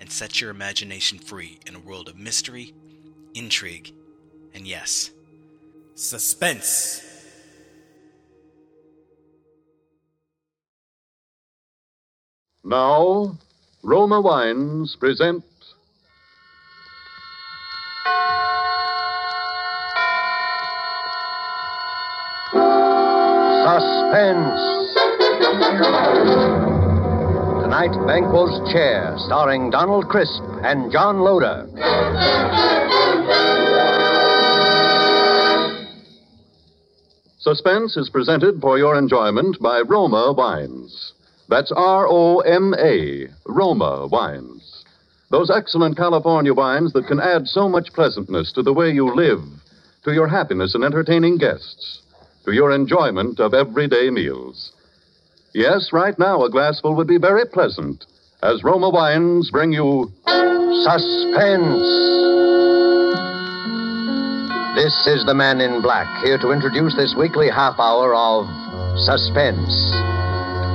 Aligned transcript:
and 0.00 0.10
set 0.10 0.40
your 0.40 0.50
imagination 0.50 1.18
free 1.18 1.60
in 1.66 1.76
a 1.76 1.78
world 1.78 2.08
of 2.08 2.16
mystery, 2.16 2.74
intrigue, 3.34 3.92
and 4.54 4.66
yes, 4.66 5.10
suspense. 5.94 7.06
Now, 12.64 13.36
Roma 13.82 14.20
Wines 14.20 14.96
present 14.96 15.44
Suspense. 23.62 24.80
Tonight, 27.70 28.04
Banquo's 28.04 28.72
Chair, 28.72 29.14
starring 29.26 29.70
Donald 29.70 30.08
Crisp 30.08 30.42
and 30.64 30.90
John 30.90 31.20
Loder. 31.20 31.68
Suspense 37.38 37.96
is 37.96 38.10
presented 38.10 38.60
for 38.60 38.76
your 38.76 38.98
enjoyment 38.98 39.56
by 39.62 39.82
Roma 39.82 40.34
Wines. 40.36 41.12
That's 41.48 41.70
R 41.70 42.08
O 42.08 42.40
M 42.40 42.74
A, 42.76 43.28
Roma 43.46 44.08
Wines. 44.08 44.84
Those 45.30 45.48
excellent 45.48 45.96
California 45.96 46.52
wines 46.52 46.92
that 46.94 47.06
can 47.06 47.20
add 47.20 47.46
so 47.46 47.68
much 47.68 47.92
pleasantness 47.92 48.50
to 48.54 48.64
the 48.64 48.72
way 48.72 48.90
you 48.90 49.14
live, 49.14 49.44
to 50.02 50.12
your 50.12 50.26
happiness 50.26 50.74
in 50.74 50.82
entertaining 50.82 51.38
guests, 51.38 52.02
to 52.46 52.50
your 52.50 52.72
enjoyment 52.72 53.38
of 53.38 53.54
everyday 53.54 54.10
meals. 54.10 54.72
Yes, 55.52 55.90
right 55.92 56.16
now 56.16 56.44
a 56.44 56.50
glassful 56.50 56.94
would 56.94 57.08
be 57.08 57.18
very 57.18 57.44
pleasant 57.44 58.06
as 58.40 58.62
Roma 58.62 58.88
Wines 58.88 59.50
bring 59.50 59.72
you 59.72 60.10
Suspense. 60.24 61.82
This 64.78 64.94
is 65.10 65.26
the 65.26 65.34
man 65.34 65.60
in 65.60 65.82
black, 65.82 66.06
here 66.22 66.38
to 66.38 66.52
introduce 66.52 66.94
this 66.94 67.16
weekly 67.18 67.48
half 67.50 67.80
hour 67.80 68.14
of 68.14 68.46
Suspense. 69.02 69.74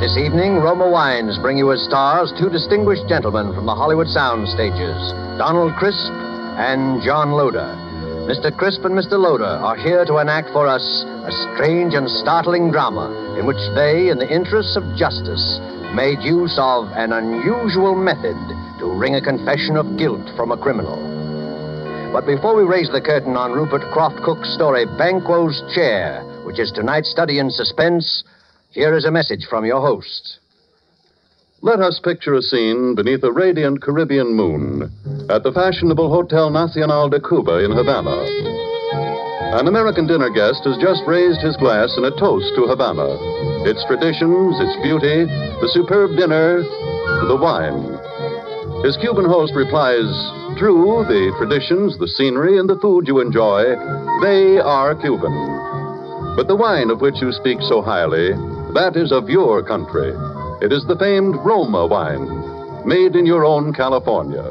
This 0.04 0.18
evening, 0.20 0.60
Roma 0.60 0.90
Wines 0.90 1.40
bring 1.40 1.58
you 1.58 1.72
as 1.72 1.82
stars 1.86 2.34
two 2.38 2.50
distinguished 2.50 3.08
gentlemen 3.08 3.56
from 3.56 3.66
the 3.66 3.74
Hollywood 3.74 4.08
sound 4.08 4.46
stages 4.50 5.00
Donald 5.40 5.74
Crisp 5.76 6.12
and 6.60 7.02
John 7.02 7.32
Loder. 7.32 7.85
Mr. 8.26 8.50
Crisp 8.50 8.82
and 8.84 8.98
Mr. 8.98 9.22
Loder 9.22 9.46
are 9.62 9.78
here 9.78 10.04
to 10.04 10.18
enact 10.18 10.50
for 10.50 10.66
us 10.66 10.82
a 10.82 11.32
strange 11.54 11.94
and 11.94 12.10
startling 12.10 12.72
drama 12.72 13.14
in 13.38 13.46
which 13.46 13.62
they, 13.78 14.10
in 14.10 14.18
the 14.18 14.26
interests 14.26 14.76
of 14.76 14.82
justice, 14.98 15.62
made 15.94 16.18
use 16.26 16.58
of 16.58 16.90
an 16.98 17.14
unusual 17.14 17.94
method 17.94 18.34
to 18.82 18.90
wring 18.90 19.14
a 19.14 19.22
confession 19.22 19.78
of 19.78 19.96
guilt 19.96 20.26
from 20.36 20.50
a 20.50 20.58
criminal. 20.58 20.98
But 22.12 22.26
before 22.26 22.58
we 22.58 22.64
raise 22.64 22.90
the 22.90 23.00
curtain 23.00 23.38
on 23.38 23.54
Rupert 23.54 23.86
Croft 23.94 24.18
Cook's 24.26 24.52
story, 24.56 24.86
Banquo's 24.98 25.62
Chair, 25.76 26.26
which 26.50 26.58
is 26.58 26.72
tonight's 26.72 27.12
study 27.12 27.38
in 27.38 27.52
suspense, 27.52 28.24
here 28.72 28.98
is 28.98 29.06
a 29.06 29.12
message 29.12 29.46
from 29.48 29.66
your 29.66 29.82
host. 29.82 30.40
Let 31.66 31.82
us 31.82 31.98
picture 31.98 32.36
a 32.36 32.44
scene 32.44 32.94
beneath 32.94 33.24
a 33.24 33.32
radiant 33.32 33.82
Caribbean 33.82 34.36
moon 34.38 34.86
at 35.34 35.42
the 35.42 35.52
fashionable 35.52 36.14
Hotel 36.14 36.52
Nacional 36.52 37.10
de 37.10 37.20
Cuba 37.20 37.66
in 37.66 37.72
Havana. 37.72 38.22
An 39.58 39.66
American 39.66 40.06
dinner 40.06 40.30
guest 40.30 40.62
has 40.62 40.78
just 40.78 41.02
raised 41.08 41.42
his 41.42 41.58
glass 41.58 41.90
in 41.98 42.06
a 42.06 42.14
toast 42.22 42.54
to 42.54 42.70
Havana, 42.70 43.18
its 43.66 43.82
traditions, 43.90 44.62
its 44.62 44.78
beauty, 44.86 45.26
the 45.26 45.72
superb 45.74 46.14
dinner, 46.14 46.62
the 47.26 47.40
wine. 47.42 47.98
His 48.86 48.94
Cuban 49.02 49.26
host 49.26 49.58
replies, 49.58 50.06
True, 50.62 51.02
the 51.10 51.34
traditions, 51.42 51.98
the 51.98 52.14
scenery, 52.14 52.62
and 52.62 52.70
the 52.70 52.78
food 52.78 53.08
you 53.10 53.18
enjoy, 53.18 53.74
they 54.22 54.62
are 54.62 54.94
Cuban. 54.94 55.34
But 56.38 56.46
the 56.46 56.62
wine 56.62 56.92
of 56.92 57.02
which 57.02 57.18
you 57.26 57.34
speak 57.34 57.58
so 57.66 57.82
highly, 57.82 58.38
that 58.78 58.94
is 58.94 59.12
of 59.12 59.34
your 59.34 59.66
country. 59.66 60.14
It 60.62 60.72
is 60.72 60.86
the 60.88 60.96
famed 60.98 61.36
Roma 61.46 61.86
wine, 61.86 62.88
made 62.88 63.16
in 63.16 63.26
your 63.26 63.44
own 63.44 63.74
California. 63.74 64.50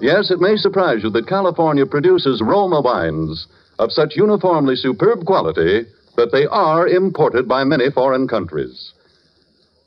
Yes, 0.00 0.30
it 0.30 0.40
may 0.40 0.56
surprise 0.56 1.02
you 1.02 1.10
that 1.10 1.26
California 1.26 1.84
produces 1.84 2.40
Roma 2.40 2.80
wines 2.80 3.46
of 3.78 3.90
such 3.90 4.16
uniformly 4.16 4.76
superb 4.76 5.24
quality 5.24 5.86
that 6.16 6.30
they 6.30 6.46
are 6.46 6.86
imported 6.86 7.48
by 7.48 7.64
many 7.64 7.90
foreign 7.90 8.28
countries. 8.28 8.92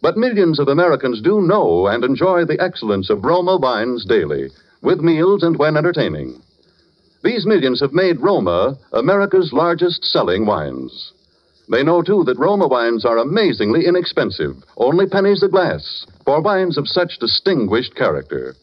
But 0.02 0.18
millions 0.18 0.60
of 0.60 0.68
Americans 0.68 1.22
do 1.22 1.42
know 1.42 1.88
and 1.88 2.04
enjoy 2.04 2.46
the 2.46 2.62
excellence 2.62 3.10
of 3.10 3.24
Roma 3.24 3.58
wines 3.58 4.06
daily, 4.06 4.50
with 4.82 5.00
meals 5.00 5.44
and 5.44 5.58
when 5.58 5.78
entertaining. 5.78 6.42
These 7.24 7.46
millions 7.46 7.80
have 7.80 7.94
made 7.94 8.22
Roma 8.22 8.78
America's 8.94 9.52
largest 9.54 10.04
selling 10.04 10.46
wines. 10.46 11.14
They 11.70 11.84
know, 11.84 12.02
too, 12.02 12.24
that 12.24 12.40
Roma 12.40 12.68
wines 12.68 13.06
are 13.06 13.20
amazingly 13.20 13.86
inexpensive, 13.86 14.56
only 14.78 15.06
pennies 15.06 15.44
a 15.44 15.48
glass, 15.48 16.06
for 16.26 16.42
wines 16.42 16.78
of 16.78 16.88
such 16.88 17.20
distinguished 17.20 17.96
character. 17.96 18.56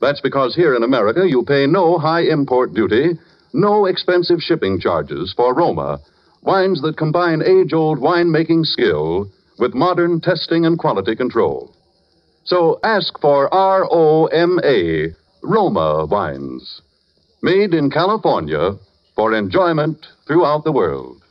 That's 0.00 0.20
because 0.20 0.54
here 0.54 0.74
in 0.76 0.84
America 0.84 1.28
you 1.28 1.44
pay 1.44 1.66
no 1.66 1.98
high 1.98 2.22
import 2.22 2.74
duty, 2.74 3.18
no 3.52 3.86
expensive 3.86 4.40
shipping 4.40 4.80
charges 4.80 5.32
for 5.36 5.54
Roma, 5.54 6.00
wines 6.42 6.80
that 6.82 6.96
combine 6.96 7.42
age 7.42 7.72
old 7.72 7.98
winemaking 7.98 8.66
skill 8.66 9.30
with 9.58 9.74
modern 9.74 10.20
testing 10.20 10.64
and 10.64 10.78
quality 10.78 11.14
control. 11.14 11.74
So 12.44 12.80
ask 12.82 13.20
for 13.20 13.52
R 13.52 13.86
O 13.90 14.26
M 14.26 14.58
A, 14.64 15.14
Roma 15.42 16.06
wines, 16.06 16.82
made 17.42 17.74
in 17.74 17.90
California 17.90 18.72
for 19.14 19.34
enjoyment 19.34 20.06
throughout 20.26 20.64
the 20.64 20.72
world. 20.72 21.21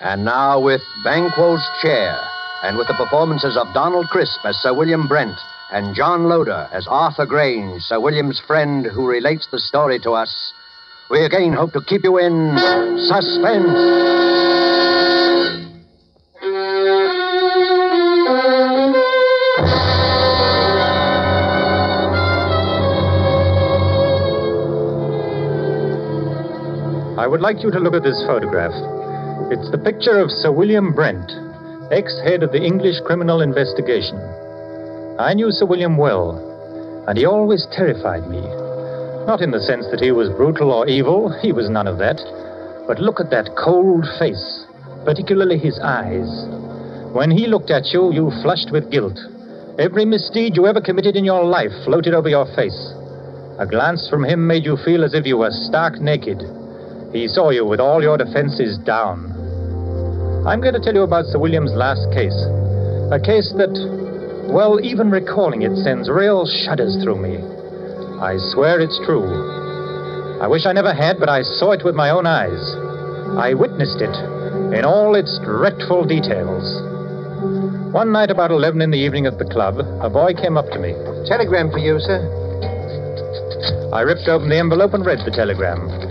And 0.00 0.24
now, 0.24 0.58
with 0.60 0.80
Banquo's 1.04 1.62
Chair, 1.82 2.18
and 2.62 2.76
with 2.76 2.88
the 2.88 2.94
performances 2.94 3.56
of 3.56 3.72
Donald 3.72 4.08
Crisp 4.08 4.44
as 4.44 4.56
Sir 4.56 4.74
William 4.74 5.08
Brent 5.08 5.36
and 5.72 5.94
John 5.94 6.24
Loder 6.24 6.68
as 6.72 6.86
Arthur 6.88 7.26
Grange, 7.26 7.82
Sir 7.82 8.00
William's 8.00 8.40
friend 8.46 8.84
who 8.86 9.06
relates 9.06 9.46
the 9.50 9.58
story 9.58 9.98
to 10.00 10.12
us, 10.12 10.52
we 11.10 11.24
again 11.24 11.52
hope 11.52 11.72
to 11.72 11.80
keep 11.80 12.04
you 12.04 12.18
in 12.18 12.56
suspense. 13.08 13.68
I 27.18 27.26
would 27.26 27.40
like 27.40 27.62
you 27.62 27.70
to 27.70 27.78
look 27.78 27.94
at 27.94 28.02
this 28.02 28.22
photograph. 28.26 28.99
It's 29.48 29.70
the 29.70 29.80
picture 29.80 30.18
of 30.20 30.30
Sir 30.30 30.52
William 30.52 30.92
Brent, 30.92 31.32
ex 31.90 32.20
head 32.22 32.42
of 32.42 32.52
the 32.52 32.62
English 32.62 33.00
Criminal 33.06 33.40
Investigation. 33.40 34.20
I 35.18 35.32
knew 35.32 35.50
Sir 35.50 35.64
William 35.64 35.96
well, 35.96 36.36
and 37.08 37.16
he 37.16 37.24
always 37.24 37.66
terrified 37.72 38.28
me. 38.28 38.42
Not 39.26 39.40
in 39.40 39.50
the 39.50 39.64
sense 39.64 39.86
that 39.90 40.00
he 40.00 40.12
was 40.12 40.28
brutal 40.36 40.70
or 40.70 40.86
evil, 40.86 41.32
he 41.40 41.52
was 41.52 41.70
none 41.70 41.88
of 41.88 41.98
that. 41.98 42.20
But 42.86 43.00
look 43.00 43.18
at 43.18 43.30
that 43.30 43.56
cold 43.56 44.04
face, 44.18 44.66
particularly 45.04 45.58
his 45.58 45.80
eyes. 45.80 46.28
When 47.12 47.30
he 47.30 47.48
looked 47.48 47.70
at 47.70 47.90
you, 47.92 48.12
you 48.12 48.30
flushed 48.42 48.70
with 48.70 48.90
guilt. 48.90 49.18
Every 49.80 50.04
misdeed 50.04 50.54
you 50.54 50.66
ever 50.66 50.80
committed 50.80 51.16
in 51.16 51.24
your 51.24 51.44
life 51.44 51.72
floated 51.84 52.14
over 52.14 52.28
your 52.28 52.46
face. 52.54 52.94
A 53.58 53.66
glance 53.66 54.06
from 54.08 54.24
him 54.24 54.46
made 54.46 54.64
you 54.64 54.76
feel 54.84 55.02
as 55.02 55.14
if 55.14 55.26
you 55.26 55.38
were 55.38 55.50
stark 55.50 56.00
naked. 56.00 56.40
He 57.12 57.26
saw 57.26 57.50
you 57.50 57.66
with 57.66 57.80
all 57.80 58.00
your 58.00 58.16
defenses 58.16 58.78
down. 58.78 59.29
I'm 60.48 60.62
going 60.62 60.72
to 60.72 60.80
tell 60.80 60.94
you 60.94 61.02
about 61.02 61.26
Sir 61.26 61.38
William's 61.38 61.76
last 61.76 62.08
case. 62.16 62.34
A 63.12 63.20
case 63.20 63.52
that, 63.60 63.68
well, 64.48 64.80
even 64.80 65.10
recalling 65.10 65.62
it 65.62 65.76
sends 65.84 66.08
real 66.08 66.48
shudders 66.48 66.96
through 67.04 67.20
me. 67.20 67.36
I 68.24 68.40
swear 68.56 68.80
it's 68.80 68.98
true. 69.04 69.28
I 70.40 70.48
wish 70.48 70.64
I 70.64 70.72
never 70.72 70.94
had, 70.94 71.20
but 71.20 71.28
I 71.28 71.42
saw 71.42 71.72
it 71.72 71.84
with 71.84 71.94
my 71.94 72.08
own 72.08 72.24
eyes. 72.24 72.56
I 73.36 73.52
witnessed 73.52 74.00
it 74.00 74.16
in 74.72 74.88
all 74.88 75.14
its 75.14 75.38
dreadful 75.44 76.08
details. 76.08 76.64
One 77.92 78.10
night 78.10 78.30
about 78.30 78.50
11 78.50 78.80
in 78.80 78.90
the 78.90 78.98
evening 78.98 79.26
at 79.26 79.36
the 79.36 79.44
club, 79.44 79.76
a 80.00 80.08
boy 80.08 80.32
came 80.32 80.56
up 80.56 80.70
to 80.72 80.78
me. 80.78 80.96
Telegram 81.28 81.70
for 81.70 81.78
you, 81.78 82.00
sir. 82.00 82.24
I 83.92 84.00
ripped 84.08 84.26
open 84.26 84.48
the 84.48 84.56
envelope 84.56 84.94
and 84.94 85.04
read 85.04 85.20
the 85.20 85.36
telegram. 85.36 86.09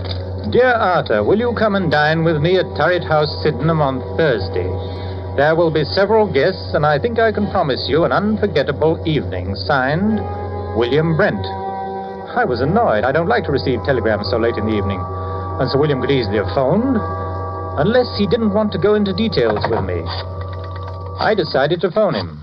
Dear 0.50 0.74
Arthur, 0.74 1.22
will 1.22 1.38
you 1.38 1.54
come 1.56 1.76
and 1.76 1.92
dine 1.92 2.24
with 2.24 2.42
me 2.42 2.58
at 2.58 2.66
Turret 2.74 3.04
House, 3.04 3.30
Sydenham 3.44 3.80
on 3.80 4.02
Thursday? 4.16 4.66
There 5.36 5.54
will 5.54 5.70
be 5.70 5.84
several 5.84 6.26
guests, 6.26 6.74
and 6.74 6.84
I 6.84 6.98
think 6.98 7.20
I 7.20 7.30
can 7.30 7.48
promise 7.52 7.86
you 7.88 8.02
an 8.02 8.10
unforgettable 8.10 9.00
evening. 9.06 9.54
Signed, 9.54 10.18
William 10.74 11.16
Brent. 11.16 11.46
I 12.34 12.44
was 12.44 12.60
annoyed. 12.60 13.04
I 13.04 13.12
don't 13.12 13.28
like 13.28 13.44
to 13.44 13.52
receive 13.52 13.78
telegrams 13.84 14.26
so 14.28 14.38
late 14.38 14.56
in 14.56 14.66
the 14.66 14.74
evening. 14.74 14.98
And 14.98 15.70
Sir 15.70 15.78
William 15.78 16.00
could 16.00 16.10
easily 16.10 16.38
have 16.38 16.50
phoned, 16.52 16.98
unless 17.78 18.10
he 18.18 18.26
didn't 18.26 18.52
want 18.52 18.72
to 18.72 18.78
go 18.78 18.94
into 18.94 19.14
details 19.14 19.62
with 19.70 19.84
me. 19.86 20.02
I 21.22 21.32
decided 21.36 21.80
to 21.82 21.92
phone 21.92 22.14
him. 22.14 22.42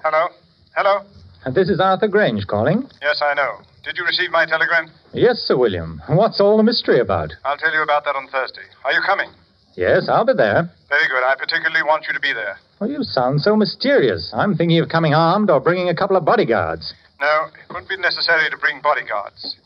Hello? 0.00 0.28
Hello? 0.74 1.00
And 1.00 1.29
this 1.46 1.68
is 1.68 1.80
Arthur 1.80 2.08
Grange 2.08 2.46
calling. 2.46 2.88
Yes, 3.02 3.20
I 3.22 3.34
know. 3.34 3.58
Did 3.84 3.96
you 3.96 4.04
receive 4.04 4.30
my 4.30 4.44
telegram? 4.46 4.90
Yes, 5.12 5.38
Sir 5.38 5.56
William. 5.56 6.02
What's 6.08 6.40
all 6.40 6.56
the 6.56 6.62
mystery 6.62 7.00
about? 7.00 7.32
I'll 7.44 7.56
tell 7.56 7.72
you 7.72 7.82
about 7.82 8.04
that 8.04 8.14
on 8.16 8.28
Thursday. 8.28 8.62
Are 8.84 8.92
you 8.92 9.00
coming? 9.06 9.30
Yes, 9.74 10.08
I'll 10.08 10.26
be 10.26 10.34
there. 10.34 10.68
Very 10.88 11.08
good. 11.08 11.24
I 11.24 11.34
particularly 11.38 11.82
want 11.82 12.04
you 12.06 12.12
to 12.12 12.20
be 12.20 12.32
there. 12.32 12.58
Well, 12.80 12.90
you 12.90 13.02
sound 13.04 13.40
so 13.40 13.56
mysterious. 13.56 14.32
I'm 14.34 14.54
thinking 14.54 14.78
of 14.80 14.88
coming 14.88 15.14
armed 15.14 15.48
or 15.50 15.60
bringing 15.60 15.88
a 15.88 15.94
couple 15.94 16.16
of 16.16 16.24
bodyguards. 16.24 16.92
No, 17.20 17.46
it 17.46 17.68
wouldn't 17.72 17.88
be 17.88 17.96
necessary 17.96 18.50
to 18.50 18.56
bring 18.58 18.80
bodyguards. 18.82 19.56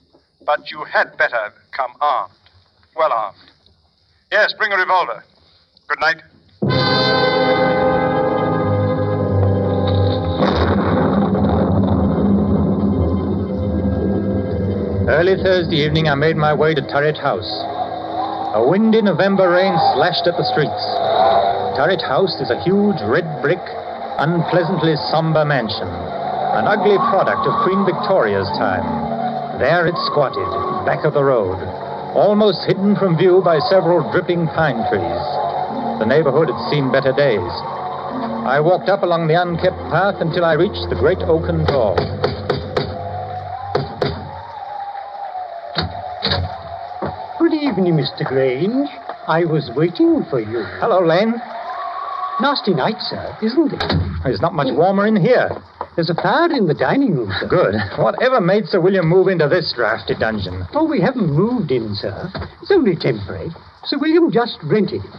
But 0.44 0.71
you 0.71 0.85
had 0.85 1.17
better 1.17 1.53
come 1.76 1.93
armed. 2.00 2.35
Well 2.97 3.12
armed. 3.12 3.38
Yes, 4.31 4.53
bring 4.59 4.73
a 4.73 4.76
revolver. 4.76 5.25
Good 5.88 6.00
night. 6.00 7.24
Early 15.25 15.41
Thursday 15.41 15.81
evening, 15.81 16.06
I 16.12 16.15
made 16.21 16.37
my 16.37 16.53
way 16.53 16.75
to 16.76 16.85
Turret 16.85 17.17
House. 17.17 17.49
A 18.53 18.61
windy 18.61 19.00
November 19.00 19.49
rain 19.49 19.73
slashed 19.97 20.29
at 20.29 20.37
the 20.37 20.44
streets. 20.53 20.85
Turret 21.81 22.05
House 22.05 22.37
is 22.44 22.53
a 22.53 22.61
huge 22.61 23.00
red 23.09 23.25
brick, 23.41 23.65
unpleasantly 24.21 24.93
somber 25.09 25.41
mansion, 25.49 25.88
an 25.88 26.69
ugly 26.69 27.00
product 27.09 27.41
of 27.41 27.56
Queen 27.65 27.88
Victoria's 27.88 28.53
time. 28.61 28.85
There 29.56 29.88
it 29.88 29.97
squatted, 30.12 30.44
back 30.85 31.09
of 31.09 31.17
the 31.17 31.25
road, 31.25 31.56
almost 32.12 32.61
hidden 32.69 32.93
from 32.93 33.17
view 33.17 33.41
by 33.41 33.65
several 33.73 34.05
dripping 34.12 34.44
pine 34.53 34.85
trees. 34.93 35.25
The 36.05 36.05
neighborhood 36.05 36.53
had 36.53 36.61
seen 36.69 36.93
better 36.93 37.17
days. 37.17 37.55
I 38.44 38.61
walked 38.61 38.93
up 38.93 39.00
along 39.00 39.32
the 39.32 39.41
unkept 39.41 39.81
path 39.88 40.21
until 40.21 40.44
I 40.44 40.61
reached 40.61 40.85
the 40.93 41.00
great 41.00 41.25
oaken 41.25 41.65
door. 41.65 41.97
Evening, 47.75 47.94
Mr. 47.94 48.25
Grange. 48.25 48.88
I 49.26 49.44
was 49.44 49.69
waiting 49.75 50.25
for 50.31 50.38
you. 50.38 50.62
Hello, 50.79 51.05
Lane. 51.05 51.35
Nasty 52.41 52.73
night, 52.73 53.00
sir, 53.00 53.37
isn't 53.43 53.73
it? 53.73 53.82
It's 54.26 54.41
not 54.41 54.55
much 54.55 54.69
warmer 54.71 55.06
in 55.06 55.17
here. 55.17 55.50
There's 55.97 56.11
a 56.11 56.15
fire 56.15 56.53
in 56.53 56.69
the 56.69 56.75
dining 56.75 57.17
room, 57.17 57.32
sir. 57.41 57.49
Good. 57.49 57.75
Whatever 57.99 58.41
made 58.41 58.67
Sir 58.67 58.81
William 58.81 59.09
move 59.09 59.26
into 59.26 59.49
this 59.49 59.73
drafty 59.75 60.15
dungeon? 60.15 60.67
Oh, 60.73 60.85
we 60.85 61.00
haven't 61.00 61.26
moved 61.32 61.73
in, 61.73 61.94
sir. 61.97 62.31
It's 62.62 62.71
only 62.71 62.94
temporary. 62.94 63.50
Sir 63.85 63.99
William 63.99 64.31
just 64.31 64.59
rented 64.62 65.05
it. 65.05 65.11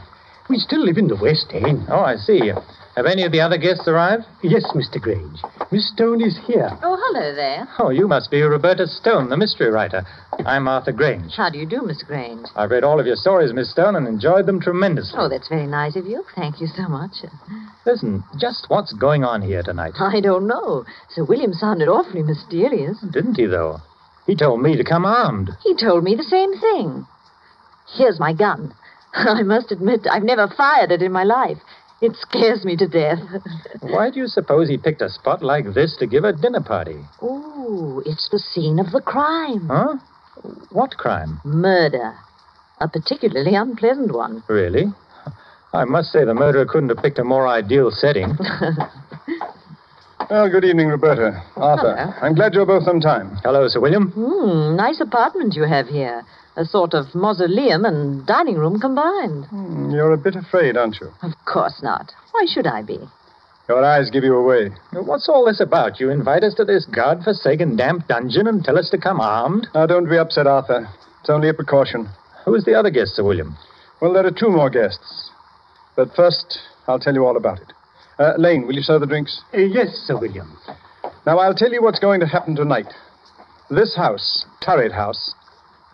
We 0.50 0.58
still 0.58 0.86
live 0.86 0.98
in 0.98 1.08
the 1.08 1.18
West 1.18 1.52
End. 1.52 1.84
Oh, 1.90 2.00
I 2.08 2.16
see. 2.16 2.52
Have 2.96 3.06
any 3.08 3.24
of 3.26 3.34
the 3.34 3.42
other 3.42 3.58
guests 3.58 3.90
arrived? 3.90 4.24
Yes, 4.42 4.64
Mr. 4.74 5.02
Grange. 5.02 5.40
Miss 5.70 5.92
Stone 5.92 6.22
is 6.22 6.40
here. 6.48 6.70
Oh, 6.82 6.96
hello 7.08 7.36
there. 7.36 7.68
Oh, 7.78 7.90
you 7.90 8.08
must 8.08 8.32
be 8.32 8.42
Roberta 8.42 8.88
Stone, 8.88 9.28
the 9.28 9.36
mystery 9.36 9.70
writer. 9.70 10.06
I'm 10.46 10.66
Arthur 10.70 10.94
Grange. 10.94 11.34
How 11.36 11.50
do 11.50 11.58
you 11.58 11.66
do, 11.66 11.82
Miss 11.82 12.02
Grange? 12.04 12.48
I've 12.56 12.72
read 12.72 12.86
all 12.86 13.02
of 13.02 13.06
your 13.06 13.18
stories, 13.18 13.52
Miss 13.54 13.70
Stone, 13.70 13.98
and 13.98 14.08
enjoyed 14.08 14.46
them 14.46 14.62
tremendously. 14.62 15.20
Oh, 15.20 15.28
that's 15.28 15.50
very 15.50 15.68
nice 15.68 15.98
of 15.98 16.06
you. 16.06 16.24
Thank 16.38 16.62
you 16.62 16.68
so 16.68 16.88
much. 16.88 17.12
Listen, 17.86 18.24
just 18.40 18.66
what's 18.70 18.94
going 18.94 19.26
on 19.26 19.42
here 19.42 19.62
tonight? 19.62 19.96
I 20.00 20.22
don't 20.22 20.48
know. 20.48 20.86
Sir 21.10 21.26
William 21.26 21.52
sounded 21.52 21.90
awfully 21.90 22.24
mysterious. 22.24 22.98
Didn't 23.12 23.36
he, 23.36 23.46
though? 23.46 23.80
He 24.26 24.38
told 24.38 24.62
me 24.62 24.78
to 24.78 24.86
come 24.86 25.06
armed. 25.06 25.50
He 25.64 25.76
told 25.76 26.06
me 26.06 26.16
the 26.16 26.24
same 26.24 26.58
thing. 26.62 27.06
Here's 27.98 28.22
my 28.22 28.32
gun. 28.32 28.74
I 29.14 29.44
must 29.44 29.74
admit, 29.74 30.08
I've 30.10 30.24
never 30.24 30.48
fired 30.48 30.92
it 30.92 31.02
in 31.02 31.12
my 31.12 31.26
life. 31.26 31.58
It 32.06 32.16
scares 32.18 32.64
me 32.64 32.78
to 32.78 32.88
death. 32.88 33.20
Why 33.82 34.12
do 34.12 34.20
you 34.20 34.28
suppose 34.28 34.70
he 34.70 34.78
picked 34.78 35.02
a 35.02 35.10
spot 35.10 35.42
like 35.42 35.74
this 35.74 35.96
to 36.00 36.06
give 36.06 36.24
a 36.24 36.34
dinner 36.34 36.62
party? 36.62 37.00
oh, 37.22 38.02
it's 38.06 38.30
the 38.32 38.38
scene 38.40 38.78
of 38.80 38.92
the 38.92 39.02
crime. 39.02 39.68
Huh? 39.68 39.96
What 40.70 40.98
crime? 40.98 41.40
Murder. 41.44 42.14
A 42.80 42.88
particularly 42.88 43.56
unpleasant 43.56 44.14
one. 44.14 44.44
Really? 44.48 44.86
I 45.74 45.86
must 45.86 46.12
say 46.12 46.24
the 46.26 46.34
murderer 46.36 46.66
couldn't 46.66 46.90
have 46.90 47.00
picked 47.00 47.18
a 47.20 47.24
more 47.24 47.48
ideal 47.48 47.90
setting. 47.92 48.38
Well, 50.30 50.50
good 50.50 50.66
evening, 50.66 50.88
Roberta. 50.88 51.44
Arthur. 51.56 51.96
Hello. 51.96 52.14
I'm 52.24 52.34
glad 52.34 52.56
you're 52.56 52.66
both 52.66 52.88
on 52.88 53.00
time. 53.00 53.38
Hello, 53.44 53.68
Sir 53.68 53.80
William. 53.80 54.10
Hmm, 54.10 54.76
nice 54.76 55.00
apartment 55.00 55.54
you 55.54 55.66
have 55.66 55.88
here. 55.88 56.24
A 56.58 56.64
sort 56.66 56.94
of 56.94 57.14
mausoleum 57.14 57.84
and 57.86 58.26
dining 58.26 58.56
room 58.56 58.80
combined. 58.80 59.46
Hmm, 59.46 59.92
You're 59.92 60.14
a 60.14 60.18
bit 60.18 60.36
afraid, 60.36 60.78
aren't 60.78 60.98
you? 61.02 61.12
Of 61.22 61.32
course 61.46 61.82
not. 61.84 62.12
Why 62.32 62.46
should 62.48 62.66
I 62.68 62.82
be? 62.82 63.00
Your 63.68 63.84
eyes 63.84 64.10
give 64.12 64.24
you 64.24 64.36
away. 64.36 64.70
What's 64.94 65.28
all 65.28 65.44
this 65.46 65.60
about? 65.60 66.00
You 66.00 66.12
invite 66.12 66.44
us 66.44 66.54
to 66.56 66.66
this 66.66 66.86
god-forsaken 66.86 67.76
damp 67.76 68.08
dungeon 68.08 68.48
and 68.48 68.64
tell 68.64 68.78
us 68.78 68.90
to 68.92 68.98
come 68.98 69.20
armed? 69.20 69.68
Now, 69.74 69.86
don't 69.88 70.08
be 70.10 70.18
upset, 70.18 70.46
Arthur. 70.48 70.88
It's 71.22 71.30
only 71.30 71.50
a 71.50 71.54
precaution. 71.54 72.08
Who's 72.46 72.64
the 72.64 72.76
other 72.76 72.92
guest, 72.92 73.16
Sir 73.16 73.24
William? 73.24 73.58
Well, 74.02 74.14
there 74.14 74.26
are 74.26 74.32
two 74.32 74.50
more 74.50 74.70
guests. 74.70 75.32
But 75.96 76.14
first, 76.16 76.60
I'll 76.88 77.00
tell 77.00 77.16
you 77.16 77.26
all 77.26 77.38
about 77.38 77.60
it. 77.60 77.74
Uh, 78.20 78.34
Lane, 78.38 78.68
will 78.68 78.76
you 78.76 78.82
serve 78.84 79.02
the 79.02 79.08
drinks? 79.08 79.42
Uh, 79.54 79.58
yes, 79.62 79.88
Sir 80.06 80.18
William. 80.20 80.56
Now, 81.26 81.40
I'll 81.40 81.56
tell 81.56 81.72
you 81.72 81.82
what's 81.82 82.00
going 82.00 82.20
to 82.20 82.28
happen 82.28 82.56
tonight. 82.56 82.94
This 83.72 83.96
house, 83.96 84.46
Turret 84.64 84.92
House, 84.92 85.34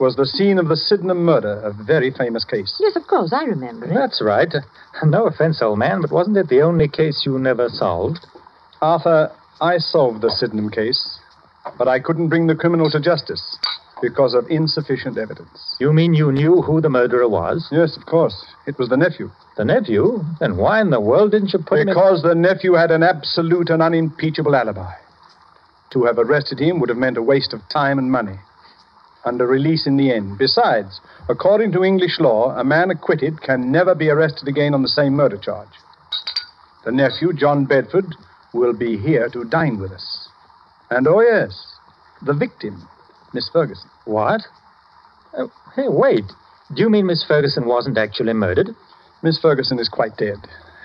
was 0.02 0.16
the 0.16 0.26
scene 0.26 0.58
of 0.58 0.68
the 0.68 0.76
Sydenham 0.76 1.24
murder, 1.24 1.62
a 1.64 1.72
very 1.72 2.12
famous 2.12 2.44
case. 2.44 2.76
Yes, 2.80 2.96
of 2.96 3.06
course, 3.08 3.32
I 3.32 3.44
remember 3.44 3.86
it. 3.86 3.94
That's 3.94 4.20
right. 4.22 4.52
No 5.04 5.28
offense, 5.28 5.62
old 5.62 5.78
man, 5.78 6.02
but 6.02 6.12
wasn't 6.12 6.38
it 6.38 6.50
the 6.50 6.62
only 6.62 6.88
case 6.88 7.22
you 7.24 7.38
never 7.38 7.70
solved? 7.70 8.26
Arthur, 8.82 9.32
I 9.62 9.78
solved 9.78 10.22
the 10.22 10.32
Sydenham 10.32 10.72
case, 10.72 11.20
but 11.78 11.88
I 11.88 12.00
couldn't 12.00 12.30
bring 12.30 12.48
the 12.48 12.56
criminal 12.56 12.90
to 12.90 13.00
justice 13.00 13.60
because 14.02 14.34
of 14.34 14.50
insufficient 14.50 15.20
evidence. 15.20 15.76
You 15.80 15.94
mean 15.94 16.16
you 16.16 16.32
knew 16.32 16.64
who 16.64 16.82
the 16.82 16.90
murderer 16.90 17.30
was? 17.30 17.68
Yes, 17.72 17.96
of 17.96 18.08
course. 18.08 18.34
It 18.66 18.80
was 18.80 18.90
the 18.90 18.98
nephew. 18.98 19.30
The 19.56 19.66
nephew? 19.66 20.26
Then 20.40 20.58
why 20.58 20.82
in 20.82 20.90
the 20.90 21.00
world 21.00 21.32
didn't 21.32 21.54
you 21.54 21.60
put 21.60 21.78
him 21.78 21.90
in... 21.90 21.94
Because 21.94 22.24
the 22.24 22.34
nephew 22.34 22.74
had 22.74 22.90
an 22.90 23.04
absolute 23.04 23.70
and 23.70 23.84
unimpeachable 23.84 24.56
alibi. 24.56 24.94
To 25.94 26.06
have 26.06 26.18
arrested 26.18 26.60
him 26.60 26.80
would 26.80 26.90
have 26.90 26.98
meant 26.98 27.18
a 27.18 27.22
waste 27.22 27.54
of 27.54 27.62
time 27.72 28.00
and 28.00 28.12
money. 28.12 28.40
And 29.24 29.40
a 29.40 29.46
release 29.46 29.86
in 29.86 29.98
the 29.98 30.12
end. 30.12 30.40
Besides, 30.40 31.00
according 31.30 31.72
to 31.74 31.84
English 31.84 32.20
law, 32.20 32.58
a 32.58 32.64
man 32.64 32.90
acquitted 32.90 33.42
can 33.42 33.72
never 33.72 33.94
be 33.94 34.10
arrested 34.10 34.48
again 34.48 34.74
on 34.74 34.82
the 34.82 34.88
same 34.88 35.14
murder 35.14 35.38
charge. 35.38 35.70
The 36.86 36.92
nephew, 36.92 37.32
John 37.34 37.66
Bedford, 37.66 38.16
will 38.54 38.74
be 38.74 38.98
here 38.98 39.30
to 39.30 39.44
dine 39.44 39.80
with 39.80 39.92
us. 39.92 40.30
And 40.90 41.08
oh, 41.08 41.22
yes, 41.22 41.52
the 42.22 42.34
victim, 42.34 42.88
Miss 43.34 43.50
Ferguson. 43.54 43.90
What? 44.06 44.42
Oh, 45.38 45.52
hey, 45.76 45.88
wait. 45.88 46.26
Do 46.76 46.82
you 46.82 46.90
mean 46.90 47.06
Miss 47.06 47.24
Ferguson 47.28 47.68
wasn't 47.68 47.98
actually 47.98 48.34
murdered? 48.34 48.70
Miss 49.22 49.40
Ferguson 49.40 49.78
is 49.78 49.88
quite 49.88 50.18
dead. 50.18 50.38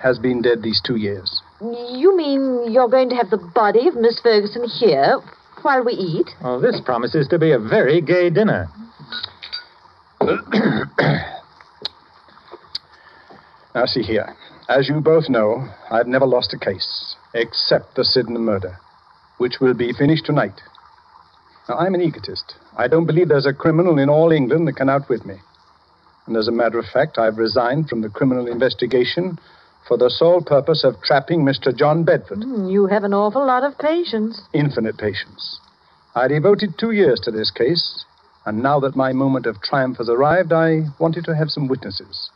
Has 0.03 0.19
been 0.19 0.43
dead 0.43 0.61
these 0.61 0.81
two 0.85 0.95
years. 0.97 1.41
You 1.59 2.15
mean 2.15 2.71
you're 2.71 2.87
going 2.87 3.09
to 3.09 3.15
have 3.15 3.31
the 3.31 3.37
body 3.55 3.87
of 3.87 3.95
Miss 3.95 4.19
Ferguson 4.21 4.65
here 4.79 5.19
while 5.67 5.83
we 5.83 5.91
eat? 5.91 6.29
Well, 6.41 6.61
this 6.61 6.79
promises 6.79 7.27
to 7.27 7.37
be 7.37 7.51
a 7.51 7.59
very 7.59 7.99
gay 7.99 8.29
dinner. 8.29 8.69
Now, 13.75 13.85
see 13.85 14.01
here. 14.01 14.35
As 14.67 14.89
you 14.89 15.01
both 15.01 15.29
know, 15.29 15.67
I've 15.91 16.07
never 16.07 16.25
lost 16.25 16.51
a 16.51 16.57
case, 16.57 17.15
except 17.35 17.95
the 17.95 18.03
Sydenham 18.03 18.43
murder, 18.43 18.79
which 19.37 19.59
will 19.61 19.75
be 19.75 19.93
finished 19.93 20.25
tonight. 20.25 20.59
Now, 21.69 21.75
I'm 21.77 21.93
an 21.93 22.01
egotist. 22.01 22.55
I 22.75 22.87
don't 22.87 23.05
believe 23.05 23.27
there's 23.27 23.45
a 23.45 23.53
criminal 23.53 23.99
in 23.99 24.09
all 24.09 24.31
England 24.31 24.67
that 24.67 24.77
can 24.77 24.89
outwit 24.89 25.27
me. 25.27 25.35
And 26.25 26.35
as 26.35 26.47
a 26.47 26.51
matter 26.51 26.79
of 26.79 26.85
fact, 26.91 27.19
I've 27.19 27.37
resigned 27.37 27.87
from 27.87 28.01
the 28.01 28.09
criminal 28.09 28.47
investigation 28.47 29.37
for 29.87 29.97
the 29.97 30.09
sole 30.09 30.41
purpose 30.41 30.83
of 30.83 31.01
trapping 31.01 31.41
Mr. 31.45 31.75
John 31.75 32.03
Bedford. 32.03 32.43
Hmm, 32.43 32.67
You 32.67 32.87
have 32.87 33.03
an 33.03 33.13
awful 33.13 33.45
lot 33.45 33.63
of 33.63 33.77
patience. 33.77 34.41
Infinite 34.53 34.97
patience. 34.97 35.59
I 36.15 36.27
devoted 36.27 36.77
two 36.77 36.91
years 36.91 37.19
to 37.23 37.31
this 37.31 37.51
case, 37.51 38.03
And 38.45 38.63
now 38.63 38.79
that 38.79 38.95
my 38.95 39.11
moment 39.11 39.45
of 39.45 39.61
triumph 39.61 39.97
has 39.97 40.07
arrived, 40.09 40.53
I 40.53 40.83
wanted 40.99 41.25
to 41.25 41.35
have 41.35 41.49
some 41.49 41.67
witnesses. 41.67 42.29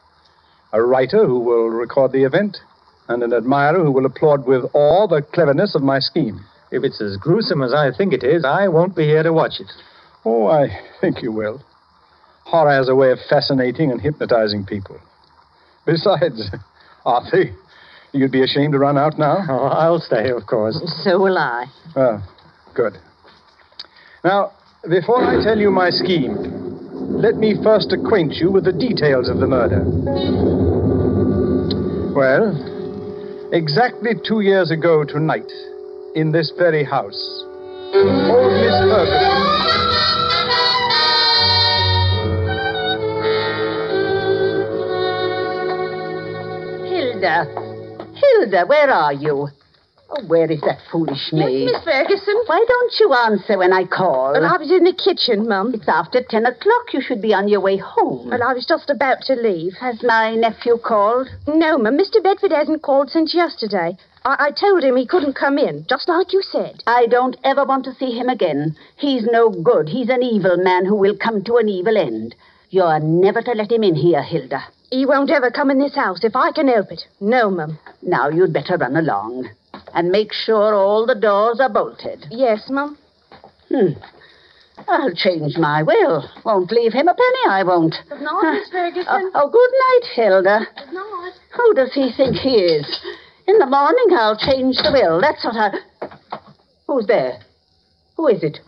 A 0.74 0.81
writer 0.81 1.25
who 1.25 1.39
will 1.39 1.70
record 1.70 2.12
the 2.12 2.25
event, 2.25 2.58
and 3.08 3.24
an 3.24 3.31
admirer 3.34 3.81
who 3.84 3.91
will 3.91 4.05
applaud 4.05 4.46
with 4.46 4.65
awe 4.74 5.08
the 5.08 5.22
cleverness 5.22 5.74
of 5.74 5.81
my 5.84 6.00
scheme. 6.00 6.41
If 6.70 6.84
it's 6.84 7.00
as 7.01 7.15
gruesome 7.17 7.62
as 7.63 7.74
I 7.74 7.91
think 7.98 8.12
it 8.13 8.24
is, 8.25 8.43
I 8.46 8.67
won't 8.67 8.96
be 8.96 9.03
here 9.05 9.24
to 9.24 9.31
watch 9.34 9.60
it. 9.62 9.72
Oh, 10.25 10.48
I 10.48 10.67
think 11.00 11.22
you 11.22 11.31
will. 11.31 11.62
Horror 12.46 12.72
has 12.72 12.89
a 12.89 12.96
way 12.96 13.12
of 13.12 13.20
fascinating 13.29 13.89
and 13.91 14.01
hypnotizing 14.01 14.65
people. 14.65 15.00
Besides, 15.86 16.51
Arthur, 17.05 17.46
you'd 18.13 18.31
be 18.31 18.43
ashamed 18.43 18.74
to 18.74 18.79
run 18.79 18.98
out 18.98 19.17
now? 19.17 19.38
Oh, 19.50 19.65
I'll 19.67 20.00
stay, 20.00 20.29
of 20.29 20.46
course. 20.46 20.79
So 21.03 21.20
will 21.20 21.38
I. 21.38 21.65
Oh, 21.96 22.22
good. 22.74 22.98
Now, 24.24 24.51
before 24.89 25.24
I 25.24 25.43
tell 25.43 25.58
you 25.58 25.72
my 25.72 25.89
scheme, 25.89 26.36
let 27.10 27.36
me 27.36 27.55
first 27.63 27.91
acquaint 27.91 28.34
you 28.36 28.51
with 28.51 28.65
the 28.65 28.74
details 28.74 29.29
of 29.29 29.39
the 29.39 29.48
murder. 29.48 29.84
Well, 32.13 33.50
exactly 33.53 34.12
two 34.27 34.41
years 34.41 34.72
ago 34.72 35.03
tonight, 35.03 35.51
in 36.15 36.31
this 36.31 36.51
very 36.58 36.84
house, 36.84 37.43
old 37.93 38.51
Miss 38.53 38.77
Ferguson. 38.89 39.90
Hilda. 47.21 47.45
Hilda, 48.15 48.65
where 48.65 48.89
are 48.89 49.13
you? 49.13 49.47
Oh, 50.09 50.25
where 50.25 50.51
is 50.51 50.59
that 50.61 50.79
foolish 50.91 51.31
maid? 51.31 51.65
Miss 51.65 51.83
Ferguson. 51.83 52.35
Why 52.47 52.65
don't 52.67 52.93
you 52.99 53.13
answer 53.13 53.59
when 53.59 53.71
I 53.71 53.85
call? 53.85 54.33
Well, 54.33 54.43
I 54.43 54.57
was 54.57 54.71
in 54.71 54.83
the 54.83 54.91
kitchen, 54.93 55.47
Mum. 55.47 55.71
It's 55.75 55.87
after 55.87 56.23
ten 56.27 56.47
o'clock. 56.47 56.93
You 56.93 56.99
should 56.99 57.21
be 57.21 57.31
on 57.33 57.47
your 57.47 57.61
way 57.61 57.77
home. 57.77 58.29
Well, 58.29 58.41
I 58.43 58.53
was 58.53 58.65
just 58.65 58.89
about 58.89 59.21
to 59.27 59.35
leave. 59.35 59.73
Has 59.79 60.01
my 60.01 60.33
nephew 60.33 60.79
called? 60.83 61.27
No, 61.47 61.77
Mum. 61.77 61.95
Mr. 61.95 62.23
Bedford 62.23 62.51
hasn't 62.51 62.81
called 62.81 63.11
since 63.11 63.35
yesterday. 63.35 63.95
I-, 64.25 64.47
I 64.47 64.51
told 64.51 64.83
him 64.83 64.97
he 64.97 65.05
couldn't 65.05 65.35
come 65.35 65.59
in, 65.59 65.85
just 65.87 66.09
like 66.09 66.33
you 66.33 66.41
said. 66.41 66.81
I 66.87 67.05
don't 67.05 67.37
ever 67.43 67.63
want 67.65 67.85
to 67.85 67.93
see 67.93 68.17
him 68.17 68.29
again. 68.29 68.75
He's 68.97 69.27
no 69.31 69.51
good. 69.51 69.89
He's 69.89 70.09
an 70.09 70.23
evil 70.23 70.57
man 70.57 70.85
who 70.85 70.95
will 70.95 71.15
come 71.15 71.43
to 71.43 71.57
an 71.57 71.69
evil 71.69 71.97
end. 71.97 72.33
You're 72.71 72.99
never 72.99 73.43
to 73.43 73.51
let 73.51 73.71
him 73.71 73.83
in 73.83 73.95
here, 73.95 74.23
Hilda. 74.23 74.63
He 74.91 75.05
won't 75.05 75.31
ever 75.31 75.50
come 75.50 75.71
in 75.71 75.79
this 75.79 75.95
house 75.95 76.24
if 76.24 76.36
I 76.36 76.51
can 76.51 76.67
help 76.67 76.91
it. 76.91 77.01
No, 77.21 77.50
Mum. 77.50 77.79
Now 78.01 78.27
you'd 78.27 78.53
better 78.53 78.77
run 78.77 78.98
along. 78.98 79.50
And 79.93 80.12
make 80.12 80.33
sure 80.33 80.75
all 80.75 81.05
the 81.05 81.15
doors 81.15 81.60
are 81.62 81.69
bolted. 81.69 82.25
Yes, 82.29 82.69
Mum. 82.69 82.98
Hmm. 83.69 83.93
I'll 84.89 85.13
change 85.15 85.57
my 85.57 85.81
will. 85.83 86.25
Won't 86.43 86.71
leave 86.71 86.91
him 86.91 87.07
a 87.07 87.13
penny, 87.13 87.50
I 87.50 87.63
won't. 87.63 87.95
Good 88.10 88.21
night, 88.21 88.60
Miss 88.60 88.69
Ferguson. 88.71 89.07
Oh, 89.10 89.31
oh, 89.36 89.50
good 89.50 89.71
night, 89.88 90.10
Hilda. 90.13 90.60
Good 90.75 90.93
night. 90.93 91.31
Who 91.55 91.74
does 91.74 91.93
he 91.93 92.12
think 92.15 92.36
he 92.36 92.55
is? 92.55 93.01
In 93.48 93.60
the 93.60 93.65
morning, 93.67 94.17
I'll 94.17 94.38
change 94.38 94.75
the 94.77 94.91
will. 94.91 95.21
That's 95.21 95.43
what 95.45 95.55
I. 95.55 96.38
Who's 96.88 97.07
there? 97.07 97.39
Who 98.17 98.27
is 98.27 98.43
it? 98.43 98.60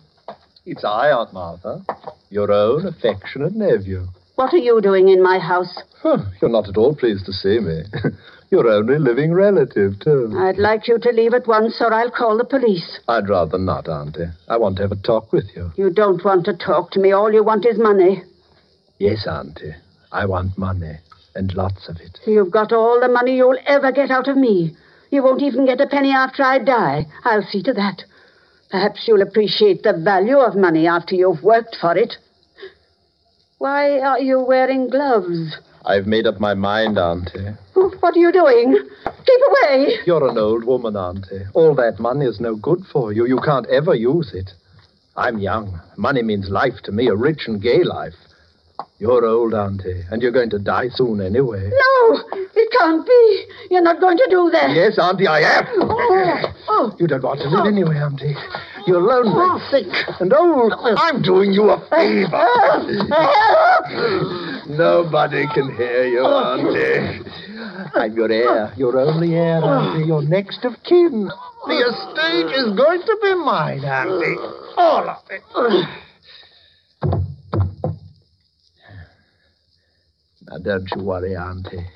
It's 0.66 0.86
I, 0.86 1.12
Aunt 1.12 1.34
Martha. 1.34 1.84
Your 2.30 2.52
own 2.52 2.86
affectionate 2.88 3.56
nephew. 3.56 4.08
What 4.36 4.54
are 4.54 4.58
you 4.58 4.82
doing 4.82 5.10
in 5.10 5.22
my 5.22 5.38
house? 5.38 5.78
Huh, 6.02 6.18
you're 6.42 6.50
not 6.50 6.68
at 6.68 6.78
all 6.78 6.96
pleased 6.96 7.26
to 7.28 7.32
see 7.34 7.60
me. 7.60 7.84
Your 8.50 8.68
only 8.68 9.00
living 9.00 9.34
relative, 9.34 10.00
too. 10.00 10.34
I'd 10.38 10.58
like 10.58 10.88
you 10.88 11.00
to 11.00 11.10
leave 11.10 11.34
at 11.34 11.48
once, 11.48 11.78
or 11.80 11.94
I'll 11.94 12.12
call 12.12 12.38
the 12.38 12.44
police. 12.44 13.00
I'd 13.08 13.30
rather 13.30 13.58
not, 13.58 13.88
Auntie. 13.88 14.28
I 14.48 14.58
want 14.58 14.78
to 14.78 14.84
have 14.84 14.92
a 14.92 14.96
talk 14.96 15.32
with 15.32 15.46
you. 15.56 15.72
You 15.76 15.92
don't 15.92 16.24
want 16.24 16.46
to 16.46 16.58
talk 16.58 16.92
to 16.92 17.00
me. 17.00 17.12
All 17.12 17.32
you 17.32 17.44
want 17.44 17.66
is 17.66 17.78
money. 17.78 18.24
Yes, 19.00 19.28
Auntie. 19.28 19.76
I 20.12 20.26
want 20.26 20.58
money, 20.58 20.98
and 21.36 21.54
lots 21.56 21.90
of 21.90 21.98
it. 21.98 22.20
You've 22.26 22.52
got 22.52 22.72
all 22.72 23.00
the 23.00 23.08
money 23.08 23.36
you'll 23.36 23.60
ever 23.66 23.92
get 23.92 24.12
out 24.12 24.28
of 24.28 24.38
me. 24.38 24.76
You 25.10 25.24
won't 25.24 25.42
even 25.44 25.66
get 25.66 25.82
a 25.82 25.88
penny 25.88 26.12
after 26.12 26.44
I 26.44 26.60
die. 26.60 27.06
I'll 27.24 27.44
see 27.44 27.62
to 27.64 27.74
that. 27.74 28.04
Perhaps 28.72 29.08
you'll 29.08 29.22
appreciate 29.22 29.84
the 29.84 29.94
value 29.94 30.38
of 30.38 30.56
money 30.56 30.88
after 30.88 31.16
you've 31.16 31.44
worked 31.44 31.76
for 31.80 31.96
it. 31.96 32.16
Why 33.64 34.00
are 34.00 34.20
you 34.20 34.42
wearing 34.42 34.90
gloves? 34.90 35.56
I've 35.86 36.06
made 36.06 36.28
up 36.28 36.38
my 36.38 36.54
mind, 36.54 36.98
Auntie. 36.98 37.56
What 37.74 38.14
are 38.14 38.20
you 38.20 38.30
doing? 38.34 38.74
Keep 38.74 39.42
away. 39.52 40.00
You're 40.06 40.28
an 40.28 40.38
old 40.38 40.66
woman, 40.66 40.98
Auntie. 40.98 41.46
All 41.54 41.74
that 41.76 41.98
money 41.98 42.26
is 42.26 42.42
no 42.42 42.58
good 42.58 42.82
for 42.92 43.14
you. 43.14 43.26
You 43.26 43.40
can't 43.40 43.66
ever 43.68 43.96
use 43.96 44.34
it. 44.34 44.50
I'm 45.16 45.40
young. 45.40 45.80
Money 45.96 46.24
means 46.24 46.50
life 46.50 46.82
to 46.84 46.92
me, 46.92 47.08
a 47.08 47.16
rich 47.16 47.44
and 47.48 47.62
gay 47.62 47.86
life. 47.86 48.16
You're 49.00 49.24
old, 49.26 49.54
Auntie, 49.54 50.04
and 50.12 50.22
you're 50.22 50.34
going 50.34 50.50
to 50.50 50.60
die 50.60 50.90
soon 50.90 51.22
anyway. 51.22 51.70
No, 51.70 52.20
it 52.34 52.70
can't 52.78 53.08
be. 53.08 53.46
You're 53.72 53.82
not 53.82 54.02
going 54.02 54.18
to 54.18 54.28
do 54.30 54.50
that. 54.52 54.72
Yes, 54.72 55.00
Auntie, 55.00 55.28
I 55.28 55.40
am. 55.40 55.66
Oh, 55.80 56.54
oh. 56.68 56.96
You 57.00 57.08
don't 57.08 57.24
want 57.24 57.40
to 57.40 57.48
live 57.48 57.64
oh. 57.64 57.68
anyway, 57.70 57.96
Auntie. 57.96 58.36
You're 58.86 59.02
lonely, 59.02 59.32
oh. 59.34 59.60
sick, 59.72 59.88
and 60.20 60.34
old. 60.34 60.74
I'm 60.98 61.22
doing 61.22 61.54
you 61.54 61.70
a 61.70 61.80
favor. 61.90 62.48
Nobody 64.76 65.46
can 65.54 65.74
hear 65.76 66.06
you, 66.06 66.22
oh. 66.24 66.58
Auntie. 66.58 67.22
I'm 67.96 68.14
your 68.14 68.32
heir, 68.32 68.74
your 68.76 69.00
only 69.00 69.36
heir, 69.36 69.62
oh. 69.64 69.68
Auntie, 69.68 70.06
your 70.06 70.22
next 70.24 70.66
of 70.66 70.74
kin. 70.84 71.30
The 71.66 71.78
estate 71.78 72.52
is 72.58 72.76
going 72.76 73.02
to 73.02 73.18
be 73.22 73.36
mine, 73.36 73.86
Auntie. 73.86 74.38
All 74.76 75.10
of 75.10 75.24
it. 75.30 75.44
Now, 80.46 80.58
don't 80.62 80.90
you 80.94 81.04
worry, 81.04 81.36
Auntie. 81.38 81.88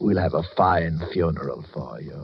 We'll 0.00 0.18
have 0.18 0.34
a 0.34 0.42
fine 0.56 1.00
funeral 1.12 1.64
for 1.72 2.00
you. 2.00 2.14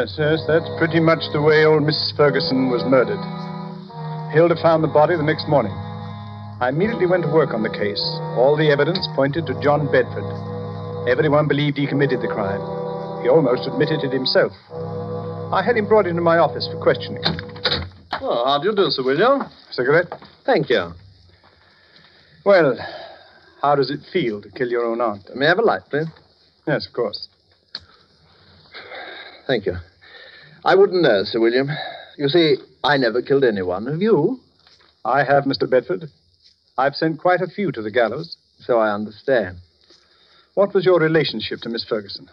Yes, 0.00 0.16
yes, 0.16 0.40
that's 0.48 0.64
pretty 0.78 0.98
much 0.98 1.20
the 1.36 1.42
way 1.44 1.68
old 1.68 1.82
Mrs. 1.82 2.16
Ferguson 2.16 2.72
was 2.72 2.80
murdered. 2.88 3.20
Hilda 4.32 4.56
found 4.56 4.82
the 4.82 4.88
body 4.88 5.14
the 5.14 5.22
next 5.22 5.44
morning. 5.44 5.76
I 6.56 6.72
immediately 6.72 7.04
went 7.04 7.24
to 7.24 7.28
work 7.28 7.52
on 7.52 7.62
the 7.62 7.68
case. 7.68 8.00
All 8.32 8.56
the 8.56 8.72
evidence 8.72 9.04
pointed 9.12 9.44
to 9.44 9.60
John 9.60 9.92
Bedford. 9.92 10.24
Everyone 11.04 11.48
believed 11.48 11.76
he 11.76 11.86
committed 11.86 12.24
the 12.24 12.32
crime. 12.32 12.64
He 13.20 13.28
almost 13.28 13.68
admitted 13.68 14.00
it 14.00 14.08
himself. 14.10 14.56
I 15.52 15.60
had 15.60 15.76
him 15.76 15.84
brought 15.84 16.06
into 16.06 16.24
my 16.24 16.38
office 16.38 16.66
for 16.72 16.80
questioning. 16.80 17.20
Well, 18.24 18.48
how 18.48 18.56
do 18.56 18.72
you 18.72 18.74
do, 18.74 18.88
Sir 18.88 19.04
William? 19.04 19.52
Cigarette? 19.70 20.08
Thank 20.46 20.70
you. 20.70 20.96
Well, 22.46 22.80
how 23.60 23.76
does 23.76 23.90
it 23.90 24.00
feel 24.10 24.40
to 24.40 24.48
kill 24.48 24.68
your 24.68 24.86
own 24.86 25.02
aunt? 25.02 25.28
May 25.36 25.44
I 25.44 25.48
have 25.50 25.58
a 25.58 25.62
light, 25.62 25.84
please? 25.90 26.08
Yes, 26.66 26.86
of 26.88 26.94
course. 26.94 27.28
Thank 29.46 29.66
you. 29.66 29.76
I 30.64 30.74
wouldn't 30.74 31.02
know, 31.02 31.22
Sir 31.24 31.40
William. 31.40 31.68
You 32.18 32.28
see, 32.28 32.56
I 32.84 32.96
never 32.96 33.22
killed 33.22 33.44
anyone. 33.44 33.86
Have 33.86 34.02
you? 34.02 34.40
I 35.04 35.24
have, 35.24 35.44
Mr. 35.44 35.68
Bedford. 35.68 36.04
I've 36.76 36.94
sent 36.94 37.20
quite 37.20 37.40
a 37.40 37.46
few 37.46 37.72
to 37.72 37.82
the 37.82 37.90
gallows. 37.90 38.36
So 38.60 38.78
I 38.78 38.92
understand. 38.92 39.56
What 40.54 40.74
was 40.74 40.84
your 40.84 41.00
relationship 41.00 41.60
to 41.60 41.68
Miss 41.68 41.84
Ferguson? 41.88 42.28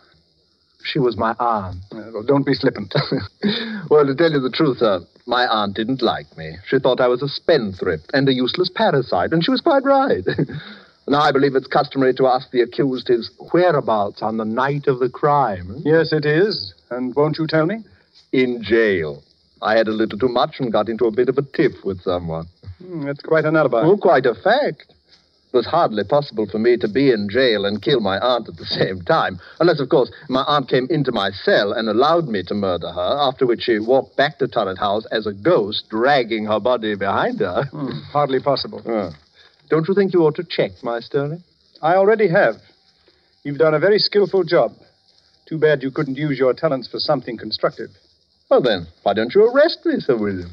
She 0.84 1.00
was 1.00 1.18
my 1.18 1.36
aunt. 1.40 1.78
Uh, 1.92 2.12
well, 2.14 2.24
don't 2.24 2.46
be 2.46 2.54
flippant. 2.54 2.94
well, 3.90 4.06
to 4.06 4.16
tell 4.16 4.32
you 4.32 4.40
the 4.40 4.54
truth, 4.54 4.78
sir, 4.80 5.00
my 5.26 5.46
aunt 5.48 5.76
didn't 5.76 6.02
like 6.02 6.38
me. 6.38 6.56
She 6.68 6.80
thought 6.80 7.02
I 7.02 7.08
was 7.08 7.22
a 7.22 7.28
spendthrift 7.28 8.10
and 8.14 8.28
a 8.30 8.34
useless 8.34 8.70
parasite, 8.74 9.32
and 9.32 9.44
she 9.44 9.52
was 9.52 9.62
quite 9.62 9.84
right. 9.84 10.24
now, 11.08 11.20
I 11.20 11.32
believe 11.32 11.56
it's 11.56 11.68
customary 11.68 12.14
to 12.16 12.28
ask 12.28 12.52
the 12.52 12.62
accused 12.62 13.08
his 13.08 13.32
whereabouts 13.54 14.22
on 14.22 14.38
the 14.38 14.46
night 14.46 14.88
of 14.88 15.00
the 15.00 15.10
crime. 15.10 15.82
yes, 15.84 16.14
it 16.14 16.26
is. 16.26 16.74
And 16.90 17.16
won't 17.16 17.38
you 17.38 17.48
tell 17.48 17.66
me? 17.66 17.84
In 18.32 18.62
jail. 18.64 19.24
I 19.62 19.76
had 19.78 19.88
a 19.88 19.92
little 19.92 20.20
too 20.20 20.28
much 20.28 20.60
and 20.60 20.72
got 20.72 20.90
into 20.90 21.06
a 21.06 21.12
bit 21.12 21.30
of 21.30 21.38
a 21.38 21.42
tiff 21.42 21.84
with 21.84 22.02
someone. 22.02 22.46
Hmm, 22.80 23.06
that's 23.06 23.22
quite 23.22 23.46
an 23.46 23.56
alibi. 23.56 23.82
Oh, 23.84 23.98
quite 23.98 24.26
a 24.26 24.36
fact. 24.36 24.86
It 25.54 25.56
was 25.56 25.66
hardly 25.66 26.04
possible 26.04 26.46
for 26.46 26.60
me 26.60 26.76
to 26.78 26.88
be 26.90 27.10
in 27.12 27.30
jail 27.30 27.66
and 27.66 27.82
kill 27.82 28.02
my 28.02 28.20
aunt 28.20 28.50
at 28.50 28.58
the 28.58 28.66
same 28.80 29.02
time, 29.02 29.40
unless, 29.60 29.80
of 29.80 29.90
course, 29.90 30.12
my 30.30 30.44
aunt 30.44 30.70
came 30.70 30.88
into 30.90 31.12
my 31.12 31.32
cell 31.32 31.72
and 31.72 31.88
allowed 31.90 32.28
me 32.28 32.44
to 32.44 32.54
murder 32.54 32.92
her, 32.92 33.18
after 33.20 33.46
which 33.48 33.62
she 33.64 33.80
walked 33.80 34.18
back 34.18 34.38
to 34.40 34.48
Turret 34.48 34.78
House 34.78 35.06
as 35.12 35.26
a 35.26 35.34
ghost, 35.34 35.90
dragging 35.90 36.46
her 36.46 36.60
body 36.60 36.96
behind 36.96 37.40
her. 37.40 37.64
Hmm, 37.72 37.92
hardly 38.12 38.40
possible. 38.40 38.82
Ah. 38.90 39.12
Don't 39.70 39.88
you 39.88 39.94
think 39.94 40.14
you 40.14 40.22
ought 40.24 40.36
to 40.36 40.46
check 40.46 40.72
my 40.82 41.02
story? 41.02 41.40
I 41.82 41.96
already 41.96 42.30
have. 42.30 42.56
You've 43.44 43.58
done 43.58 43.74
a 43.74 43.80
very 43.80 44.00
skillful 44.00 44.44
job. 44.44 44.72
Too 45.46 45.58
bad 45.58 45.84
you 45.84 45.92
couldn't 45.92 46.16
use 46.16 46.40
your 46.40 46.54
talents 46.54 46.88
for 46.88 47.00
something 47.00 47.38
constructive. 47.38 47.90
Well, 48.50 48.62
then, 48.62 48.88
why 49.04 49.14
don't 49.14 49.34
you 49.36 49.44
arrest 49.44 49.80
me, 49.86 50.00
Sir 50.00 50.18
William? 50.18 50.52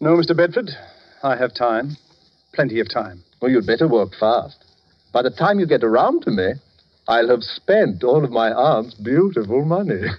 No, 0.00 0.10
Mr. 0.16 0.36
Bedford. 0.36 0.70
I 1.22 1.36
have 1.36 1.54
time. 1.54 1.96
Plenty 2.54 2.80
of 2.80 2.92
time. 2.92 3.22
Well, 3.40 3.50
you'd 3.50 3.66
better 3.66 3.88
work 3.88 4.10
fast. 4.18 4.64
By 5.12 5.22
the 5.22 5.30
time 5.30 5.58
you 5.58 5.66
get 5.66 5.82
around 5.82 6.22
to 6.22 6.30
me, 6.30 6.52
I'll 7.08 7.28
have 7.28 7.42
spent 7.42 8.04
all 8.04 8.24
of 8.24 8.30
my 8.30 8.50
aunt's 8.52 8.94
beautiful 8.94 9.64
money. 9.64 10.02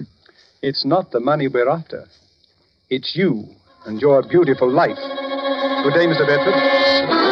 It's 0.63 0.85
not 0.85 1.11
the 1.11 1.19
money 1.19 1.49
we're 1.49 1.67
after. 1.67 2.05
It's 2.89 3.17
you 3.17 3.43
and 3.85 3.99
your 3.99 4.23
beautiful 4.23 4.71
life. 4.71 4.95
Good 4.95 5.93
day, 5.93 6.07
Mr. 6.07 6.25
Bedford. 6.25 7.22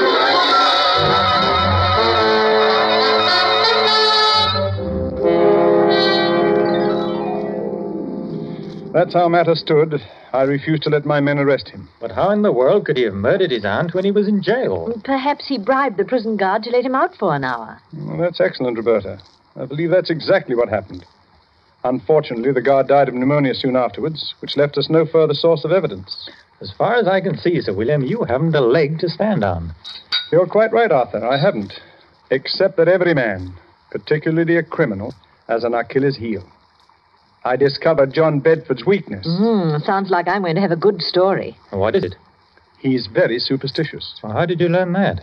That's 8.93 9.13
how 9.13 9.29
matters 9.29 9.61
stood. 9.61 10.01
I 10.33 10.41
refused 10.43 10.83
to 10.83 10.89
let 10.89 11.05
my 11.05 11.19
men 11.19 11.39
arrest 11.39 11.69
him. 11.69 11.87
But 11.99 12.11
how 12.11 12.29
in 12.31 12.41
the 12.41 12.51
world 12.51 12.85
could 12.85 12.97
he 12.97 13.03
have 13.03 13.13
murdered 13.13 13.51
his 13.51 13.63
aunt 13.63 13.93
when 13.93 14.03
he 14.03 14.11
was 14.11 14.27
in 14.27 14.43
jail? 14.43 14.93
Perhaps 15.03 15.47
he 15.47 15.57
bribed 15.57 15.97
the 15.97 16.05
prison 16.05 16.35
guard 16.35 16.63
to 16.63 16.71
let 16.71 16.85
him 16.85 16.95
out 16.95 17.15
for 17.15 17.33
an 17.33 17.43
hour. 17.43 17.81
Well, 17.93 18.17
that's 18.17 18.41
excellent, 18.41 18.77
Roberta. 18.77 19.19
I 19.55 19.65
believe 19.65 19.89
that's 19.91 20.09
exactly 20.09 20.55
what 20.55 20.69
happened. 20.69 21.05
Unfortunately, 21.83 22.51
the 22.51 22.61
guard 22.61 22.87
died 22.87 23.07
of 23.07 23.15
pneumonia 23.15 23.55
soon 23.55 23.75
afterwards, 23.75 24.35
which 24.39 24.57
left 24.57 24.77
us 24.77 24.89
no 24.89 25.05
further 25.05 25.33
source 25.33 25.63
of 25.63 25.71
evidence. 25.71 26.29
As 26.59 26.71
far 26.77 26.95
as 26.95 27.07
I 27.07 27.21
can 27.21 27.37
see, 27.37 27.59
Sir 27.61 27.73
William, 27.73 28.03
you 28.03 28.23
haven't 28.23 28.55
a 28.55 28.61
leg 28.61 28.99
to 28.99 29.09
stand 29.09 29.43
on. 29.43 29.73
You're 30.31 30.45
quite 30.45 30.71
right, 30.71 30.91
Arthur. 30.91 31.25
I 31.25 31.37
haven't. 31.37 31.73
Except 32.29 32.77
that 32.77 32.87
every 32.87 33.13
man, 33.13 33.53
particularly 33.89 34.57
a 34.57 34.63
criminal, 34.63 35.13
has 35.47 35.63
an 35.63 35.73
Achilles 35.73 36.17
heel. 36.17 36.43
I 37.43 37.55
discovered 37.55 38.13
John 38.13 38.39
Bedford's 38.39 38.85
weakness. 38.85 39.25
Hmm, 39.25 39.77
sounds 39.83 40.11
like 40.11 40.27
I'm 40.27 40.43
going 40.43 40.55
to 40.55 40.61
have 40.61 40.71
a 40.71 40.75
good 40.75 41.01
story. 41.01 41.57
What 41.71 41.95
is 41.95 42.03
it? 42.03 42.15
He's 42.79 43.07
very 43.07 43.39
superstitious. 43.39 44.19
Well, 44.23 44.33
how 44.33 44.45
did 44.45 44.59
you 44.59 44.67
learn 44.69 44.93
that? 44.93 45.21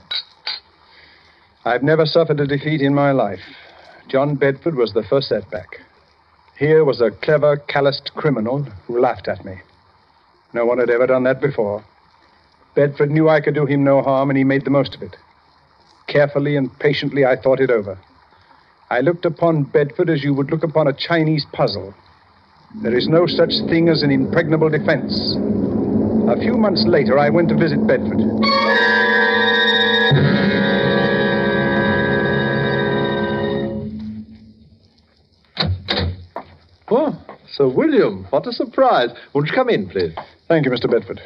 I've 1.65 1.83
never 1.83 2.07
suffered 2.07 2.41
a 2.41 2.47
defeat 2.47 2.81
in 2.81 2.95
my 2.95 3.13
life. 3.13 3.41
John 4.09 4.35
Bedford 4.37 4.75
was 4.75 4.95
the 4.95 5.03
first 5.03 5.29
setback. 5.29 5.81
Here 6.59 6.85
was 6.85 7.01
a 7.01 7.11
clever, 7.11 7.57
calloused 7.57 8.13
criminal 8.15 8.63
who 8.87 9.01
laughed 9.01 9.29
at 9.29 9.45
me. 9.45 9.61
No 10.53 10.67
one 10.67 10.79
had 10.79 10.91
ever 10.91 11.07
done 11.07 11.25
that 11.25 11.41
before. 11.41 11.85
Bedford 12.75 13.11
knew 13.11 13.29
I 13.29 13.41
could 13.41 13.55
do 13.55 13.67
him 13.67 13.85
no 13.85 14.03
harm, 14.03 14.31
and 14.31 14.37
he 14.37 14.45
made 14.45 14.65
the 14.65 14.71
most 14.71 14.95
of 14.95 15.03
it. 15.03 15.17
Carefully 16.09 16.57
and 16.57 16.77
patiently, 16.79 17.25
I 17.25 17.37
thought 17.37 17.61
it 17.61 17.71
over. 17.71 17.99
I 18.91 19.01
looked 19.01 19.25
upon 19.25 19.65
Bedford 19.65 20.09
as 20.09 20.25
you 20.25 20.33
would 20.35 20.51
look 20.51 20.65
upon 20.65 20.89
a 20.89 20.93
Chinese 20.93 21.45
puzzle. 21.53 21.95
There 22.77 22.97
is 22.97 23.09
no 23.09 23.27
such 23.27 23.53
thing 23.69 23.89
as 23.89 24.03
an 24.03 24.11
impregnable 24.11 24.69
defense. 24.69 25.37
A 26.29 26.37
few 26.39 26.57
months 26.57 26.85
later, 26.87 27.19
I 27.19 27.31
went 27.31 27.49
to 27.49 27.57
visit 27.57 27.85
Bedford. 27.87 28.21
Oh, 36.91 37.19
Sir 37.53 37.69
William, 37.69 38.27
what 38.31 38.47
a 38.47 38.53
surprise. 38.53 39.11
Won't 39.33 39.49
you 39.49 39.55
come 39.55 39.71
in, 39.71 39.89
please? 39.89 40.15
Thank 40.47 40.67
you, 40.67 40.71
Mr. 40.71 40.91
Bedford. 40.91 41.21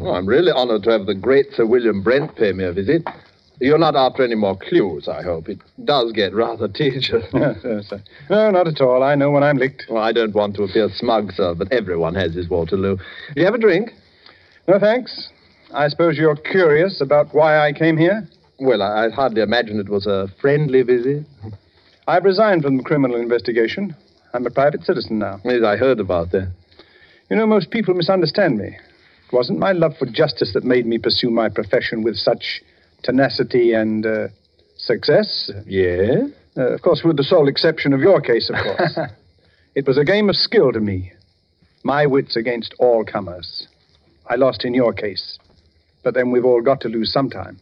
Oh, 0.00 0.14
I'm 0.14 0.26
really 0.26 0.52
honored 0.52 0.82
to 0.84 0.90
have 0.90 1.06
the 1.06 1.14
great 1.14 1.46
Sir 1.52 1.64
William 1.64 2.02
Brent 2.02 2.34
pay 2.36 2.52
me 2.52 2.64
a 2.64 2.72
visit. 2.72 3.06
You're 3.60 3.78
not 3.78 3.96
after 3.96 4.22
any 4.22 4.36
more 4.36 4.56
clues, 4.56 5.08
I 5.08 5.22
hope. 5.22 5.48
It 5.48 5.58
does 5.84 6.12
get 6.12 6.32
rather 6.34 6.68
tedious. 6.74 7.10
Yes, 7.32 7.88
sir. 7.88 8.02
No, 8.30 8.50
not 8.50 8.68
at 8.68 8.80
all. 8.80 9.02
I 9.02 9.14
know 9.14 9.30
when 9.30 9.42
I'm 9.42 9.56
licked. 9.56 9.86
Well, 9.88 10.02
I 10.02 10.12
don't 10.12 10.34
want 10.34 10.54
to 10.56 10.62
appear 10.62 10.88
smug, 10.94 11.32
sir, 11.32 11.54
but 11.54 11.72
everyone 11.72 12.14
has 12.14 12.34
his 12.34 12.48
Waterloo. 12.48 12.96
Do 12.96 13.02
you 13.36 13.44
have 13.44 13.54
a 13.54 13.58
drink? 13.58 13.90
No, 14.68 14.78
thanks. 14.78 15.30
I 15.72 15.88
suppose 15.88 16.16
you're 16.16 16.36
curious 16.36 17.00
about 17.00 17.34
why 17.34 17.58
I 17.58 17.72
came 17.72 17.96
here? 17.96 18.28
Well, 18.60 18.82
I, 18.82 19.06
I 19.06 19.10
hardly 19.10 19.42
imagine 19.42 19.78
it 19.80 19.88
was 19.88 20.06
a 20.06 20.28
friendly 20.40 20.82
visit. 20.82 21.24
I've 22.06 22.24
resigned 22.24 22.62
from 22.62 22.76
the 22.78 22.82
criminal 22.82 23.20
investigation. 23.20 23.94
I'm 24.32 24.46
a 24.46 24.50
private 24.50 24.84
citizen 24.84 25.18
now. 25.18 25.40
Yes, 25.44 25.62
I 25.64 25.76
heard 25.76 26.00
about 26.00 26.30
that. 26.32 26.50
You 27.28 27.36
know, 27.36 27.46
most 27.46 27.70
people 27.70 27.94
misunderstand 27.94 28.56
me. 28.56 28.68
It 28.68 29.32
wasn't 29.32 29.58
my 29.58 29.72
love 29.72 29.96
for 29.98 30.06
justice 30.06 30.52
that 30.54 30.64
made 30.64 30.86
me 30.86 30.98
pursue 30.98 31.28
my 31.30 31.50
profession 31.50 32.02
with 32.02 32.16
such 32.16 32.62
tenacity 33.02 33.72
and 33.72 34.04
uh, 34.06 34.28
success. 34.76 35.50
Yeah? 35.66 36.26
Uh, 36.56 36.72
of 36.72 36.82
course, 36.82 37.02
with 37.04 37.16
the 37.16 37.24
sole 37.24 37.48
exception 37.48 37.92
of 37.92 38.00
your 38.00 38.20
case, 38.20 38.50
of 38.50 38.56
course. 38.62 38.98
it 39.74 39.86
was 39.86 39.98
a 39.98 40.04
game 40.04 40.28
of 40.28 40.36
skill 40.36 40.72
to 40.72 40.80
me. 40.80 41.12
My 41.84 42.06
wits 42.06 42.36
against 42.36 42.74
all 42.78 43.04
comers. 43.04 43.68
I 44.26 44.34
lost 44.34 44.64
in 44.64 44.74
your 44.74 44.92
case. 44.92 45.38
But 46.02 46.14
then 46.14 46.30
we've 46.30 46.44
all 46.44 46.62
got 46.62 46.80
to 46.82 46.88
lose 46.88 47.12
sometime. 47.12 47.58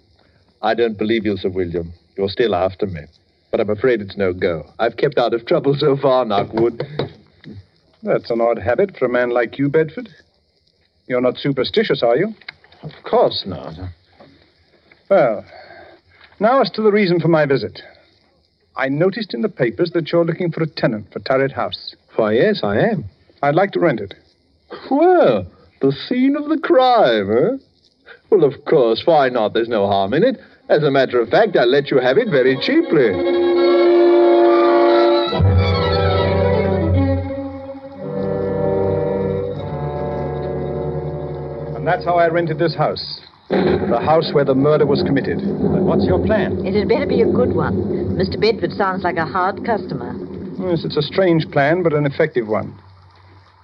I 0.62 0.74
don't 0.74 0.98
believe 0.98 1.26
you, 1.26 1.36
Sir 1.36 1.50
William. 1.50 1.92
You're 2.16 2.28
still 2.28 2.54
after 2.54 2.86
me. 2.86 3.02
But 3.50 3.60
I'm 3.60 3.70
afraid 3.70 4.00
it's 4.00 4.16
no 4.16 4.32
go. 4.32 4.66
I've 4.78 4.96
kept 4.96 5.18
out 5.18 5.34
of 5.34 5.46
trouble 5.46 5.74
so 5.78 5.96
far, 5.96 6.24
Knockwood. 6.24 6.82
That's 8.02 8.30
an 8.30 8.40
odd 8.40 8.58
habit 8.58 8.96
for 8.96 9.06
a 9.06 9.08
man 9.08 9.30
like 9.30 9.58
you, 9.58 9.68
Bedford. 9.68 10.08
You're 11.06 11.20
not 11.20 11.36
superstitious, 11.36 12.02
are 12.02 12.16
you? 12.16 12.34
Of 12.82 12.90
course 13.04 13.44
not. 13.46 13.74
Well, 15.08 15.44
now 16.40 16.60
as 16.60 16.70
to 16.70 16.82
the 16.82 16.90
reason 16.90 17.20
for 17.20 17.28
my 17.28 17.46
visit. 17.46 17.80
I 18.76 18.88
noticed 18.88 19.32
in 19.34 19.42
the 19.42 19.48
papers 19.48 19.92
that 19.92 20.10
you're 20.10 20.24
looking 20.24 20.50
for 20.50 20.62
a 20.62 20.66
tenant 20.66 21.12
for 21.12 21.20
Turret 21.20 21.52
House. 21.52 21.94
Why, 22.16 22.32
yes, 22.32 22.60
I 22.62 22.78
am. 22.78 23.04
I'd 23.42 23.54
like 23.54 23.70
to 23.72 23.80
rent 23.80 24.00
it. 24.00 24.14
Well, 24.90 25.46
the 25.80 25.92
scene 25.92 26.36
of 26.36 26.48
the 26.48 26.58
crime, 26.58 27.30
eh? 27.30 27.56
Well, 28.30 28.44
of 28.44 28.64
course, 28.64 29.02
why 29.04 29.28
not? 29.28 29.54
There's 29.54 29.68
no 29.68 29.86
harm 29.86 30.12
in 30.12 30.24
it. 30.24 30.38
As 30.68 30.82
a 30.82 30.90
matter 30.90 31.20
of 31.20 31.28
fact, 31.28 31.56
I'll 31.56 31.68
let 31.68 31.90
you 31.90 31.98
have 32.00 32.18
it 32.18 32.28
very 32.28 32.58
cheaply. 32.60 33.10
And 41.76 41.86
that's 41.86 42.04
how 42.04 42.16
I 42.16 42.28
rented 42.28 42.58
this 42.58 42.74
house. 42.74 43.20
The 43.48 44.00
house 44.04 44.32
where 44.32 44.44
the 44.44 44.54
murder 44.54 44.86
was 44.86 45.02
committed. 45.02 45.38
But 45.38 45.82
what's 45.82 46.04
your 46.04 46.24
plan? 46.24 46.66
It 46.66 46.74
had 46.74 46.88
better 46.88 47.06
be 47.06 47.22
a 47.22 47.26
good 47.26 47.54
one. 47.54 48.16
Mr. 48.16 48.40
Bedford 48.40 48.72
sounds 48.72 49.04
like 49.04 49.16
a 49.16 49.26
hard 49.26 49.64
customer. 49.64 50.14
Yes, 50.58 50.84
it's 50.84 50.96
a 50.96 51.02
strange 51.02 51.48
plan, 51.50 51.82
but 51.82 51.92
an 51.92 52.06
effective 52.06 52.48
one. 52.48 52.74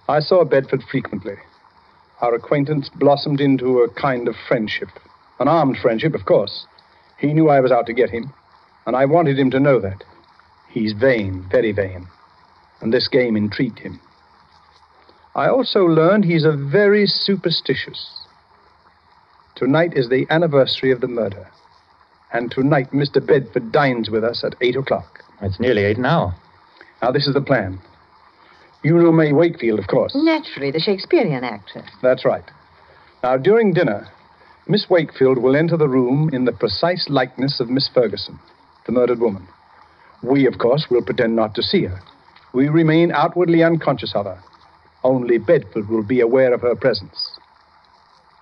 I 0.08 0.20
saw 0.20 0.44
Bedford 0.44 0.82
frequently. 0.90 1.34
Our 2.20 2.34
acquaintance 2.34 2.88
blossomed 2.90 3.40
into 3.40 3.80
a 3.80 3.90
kind 3.90 4.28
of 4.28 4.36
friendship. 4.46 4.88
An 5.40 5.48
armed 5.48 5.78
friendship, 5.82 6.14
of 6.14 6.26
course. 6.26 6.66
He 7.18 7.32
knew 7.32 7.48
I 7.48 7.60
was 7.60 7.72
out 7.72 7.86
to 7.86 7.92
get 7.92 8.10
him, 8.10 8.32
and 8.86 8.94
I 8.94 9.06
wanted 9.06 9.38
him 9.38 9.50
to 9.50 9.60
know 9.60 9.80
that. 9.80 10.04
He's 10.68 10.92
vain, 10.92 11.44
very 11.50 11.72
vain, 11.72 12.06
and 12.80 12.92
this 12.92 13.08
game 13.08 13.36
intrigued 13.36 13.80
him. 13.80 14.00
I 15.34 15.48
also 15.48 15.80
learned 15.80 16.24
he's 16.24 16.44
a 16.44 16.52
very 16.52 17.06
superstitious. 17.06 18.21
Tonight 19.54 19.92
is 19.94 20.08
the 20.08 20.26
anniversary 20.30 20.90
of 20.90 21.00
the 21.00 21.08
murder, 21.08 21.46
and 22.32 22.50
tonight 22.50 22.90
Mr. 22.92 23.24
Bedford 23.24 23.70
dines 23.70 24.08
with 24.08 24.24
us 24.24 24.42
at 24.44 24.54
eight 24.60 24.76
o'clock. 24.76 25.22
It's 25.42 25.60
nearly 25.60 25.84
eight 25.84 25.98
now. 25.98 26.34
Now, 27.02 27.12
this 27.12 27.26
is 27.26 27.34
the 27.34 27.40
plan. 27.40 27.78
You 28.82 28.96
know 28.98 29.12
May 29.12 29.32
Wakefield, 29.32 29.78
of 29.78 29.88
course. 29.88 30.12
Naturally, 30.14 30.70
the 30.70 30.80
Shakespearean 30.80 31.44
actress. 31.44 31.88
That's 32.02 32.24
right. 32.24 32.44
Now, 33.22 33.36
during 33.36 33.72
dinner, 33.72 34.08
Miss 34.66 34.88
Wakefield 34.88 35.38
will 35.38 35.56
enter 35.56 35.76
the 35.76 35.88
room 35.88 36.30
in 36.32 36.44
the 36.44 36.52
precise 36.52 37.06
likeness 37.08 37.60
of 37.60 37.68
Miss 37.68 37.88
Ferguson, 37.92 38.38
the 38.86 38.92
murdered 38.92 39.20
woman. 39.20 39.46
We, 40.22 40.46
of 40.46 40.58
course, 40.58 40.86
will 40.90 41.02
pretend 41.02 41.36
not 41.36 41.54
to 41.56 41.62
see 41.62 41.84
her. 41.84 42.00
We 42.54 42.68
remain 42.68 43.12
outwardly 43.12 43.62
unconscious 43.62 44.14
of 44.14 44.26
her. 44.26 44.38
Only 45.04 45.38
Bedford 45.38 45.88
will 45.88 46.04
be 46.04 46.20
aware 46.20 46.54
of 46.54 46.60
her 46.62 46.76
presence. 46.76 47.38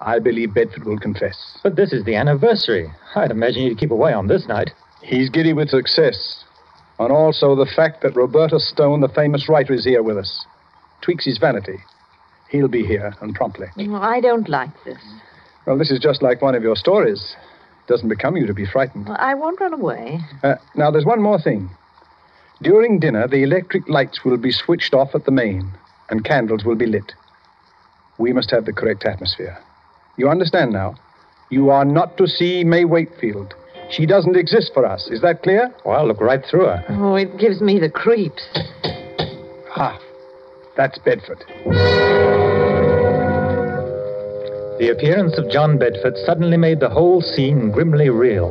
I 0.01 0.19
believe 0.19 0.55
Bedford 0.55 0.85
will 0.85 0.99
confess. 0.99 1.59
But 1.63 1.77
this 1.77 1.93
is 1.93 2.05
the 2.05 2.15
anniversary. 2.15 2.91
I'd 3.15 3.31
imagine 3.31 3.63
you'd 3.63 3.79
keep 3.79 3.91
away 3.91 4.13
on 4.13 4.29
this 4.29 4.47
night. 4.49 4.71
He's 5.03 5.29
giddy 5.29 5.53
with 5.53 5.69
success. 5.69 6.45
And 6.99 7.13
also 7.13 7.55
the 7.55 7.71
fact 7.77 8.03
that 8.03 8.17
Roberta 8.17 8.59
Stone, 8.61 9.01
the 9.01 9.09
famous 9.09 9.49
writer, 9.49 9.75
is 9.75 9.85
here 9.85 10.03
with 10.03 10.17
us. 10.17 10.45
Tweaks 11.03 11.25
his 11.25 11.39
vanity. 11.39 11.79
He'll 12.51 12.69
be 12.69 12.85
here, 12.85 13.15
and 13.21 13.35
promptly. 13.35 13.69
I 13.79 14.21
don't 14.21 14.49
like 14.49 14.71
this. 14.85 14.99
Well, 15.67 15.79
this 15.79 15.91
is 15.91 15.99
just 16.01 16.23
like 16.23 16.43
one 16.43 16.55
of 16.55 16.63
your 16.63 16.77
stories. 16.77 17.37
It 17.85 17.89
doesn't 17.93 18.09
become 18.09 18.37
you 18.37 18.47
to 18.47 18.55
be 18.55 18.67
frightened. 18.67 19.09
I 19.09 19.35
won't 19.35 19.61
run 19.61 19.73
away. 19.73 20.21
Uh, 20.43 20.57
now, 20.75 20.91
there's 20.91 21.05
one 21.05 21.23
more 21.23 21.41
thing. 21.41 21.71
During 22.63 22.99
dinner, 22.99 23.29
the 23.29 23.43
electric 23.43 23.89
lights 23.89 24.25
will 24.25 24.37
be 24.37 24.51
switched 24.51 24.93
off 24.93 25.15
at 25.15 25.25
the 25.25 25.31
main, 25.31 25.73
and 26.11 26.25
candles 26.25 26.65
will 26.65 26.75
be 26.75 26.87
lit. 26.87 27.13
We 28.19 28.33
must 28.33 28.51
have 28.51 28.67
the 28.67 28.73
correct 28.73 29.05
atmosphere. 29.07 29.59
You 30.21 30.29
understand 30.29 30.73
now? 30.75 30.97
You 31.49 31.71
are 31.71 31.87
not 31.87 32.19
to 32.19 32.27
see 32.27 32.63
May 32.63 32.85
Wakefield. 32.85 33.55
She 33.89 34.05
doesn't 34.05 34.37
exist 34.37 34.71
for 34.75 34.85
us. 34.85 35.09
Is 35.11 35.23
that 35.23 35.43
clear? 35.43 35.75
Well, 35.83 35.99
I'll 35.99 36.07
look 36.07 36.21
right 36.21 36.45
through 36.45 36.67
her. 36.67 36.85
Oh, 36.91 37.15
it 37.15 37.39
gives 37.39 37.63
me 37.63 37.79
the 37.79 37.89
creeps. 37.89 38.43
Ha! 39.71 39.99
That's 40.77 40.99
Bedford. 40.99 41.43
The 44.79 44.91
appearance 44.95 45.39
of 45.39 45.51
John 45.51 45.79
Bedford 45.79 46.19
suddenly 46.27 46.59
made 46.59 46.81
the 46.81 46.91
whole 46.91 47.23
scene 47.23 47.71
grimly 47.71 48.11
real. 48.11 48.51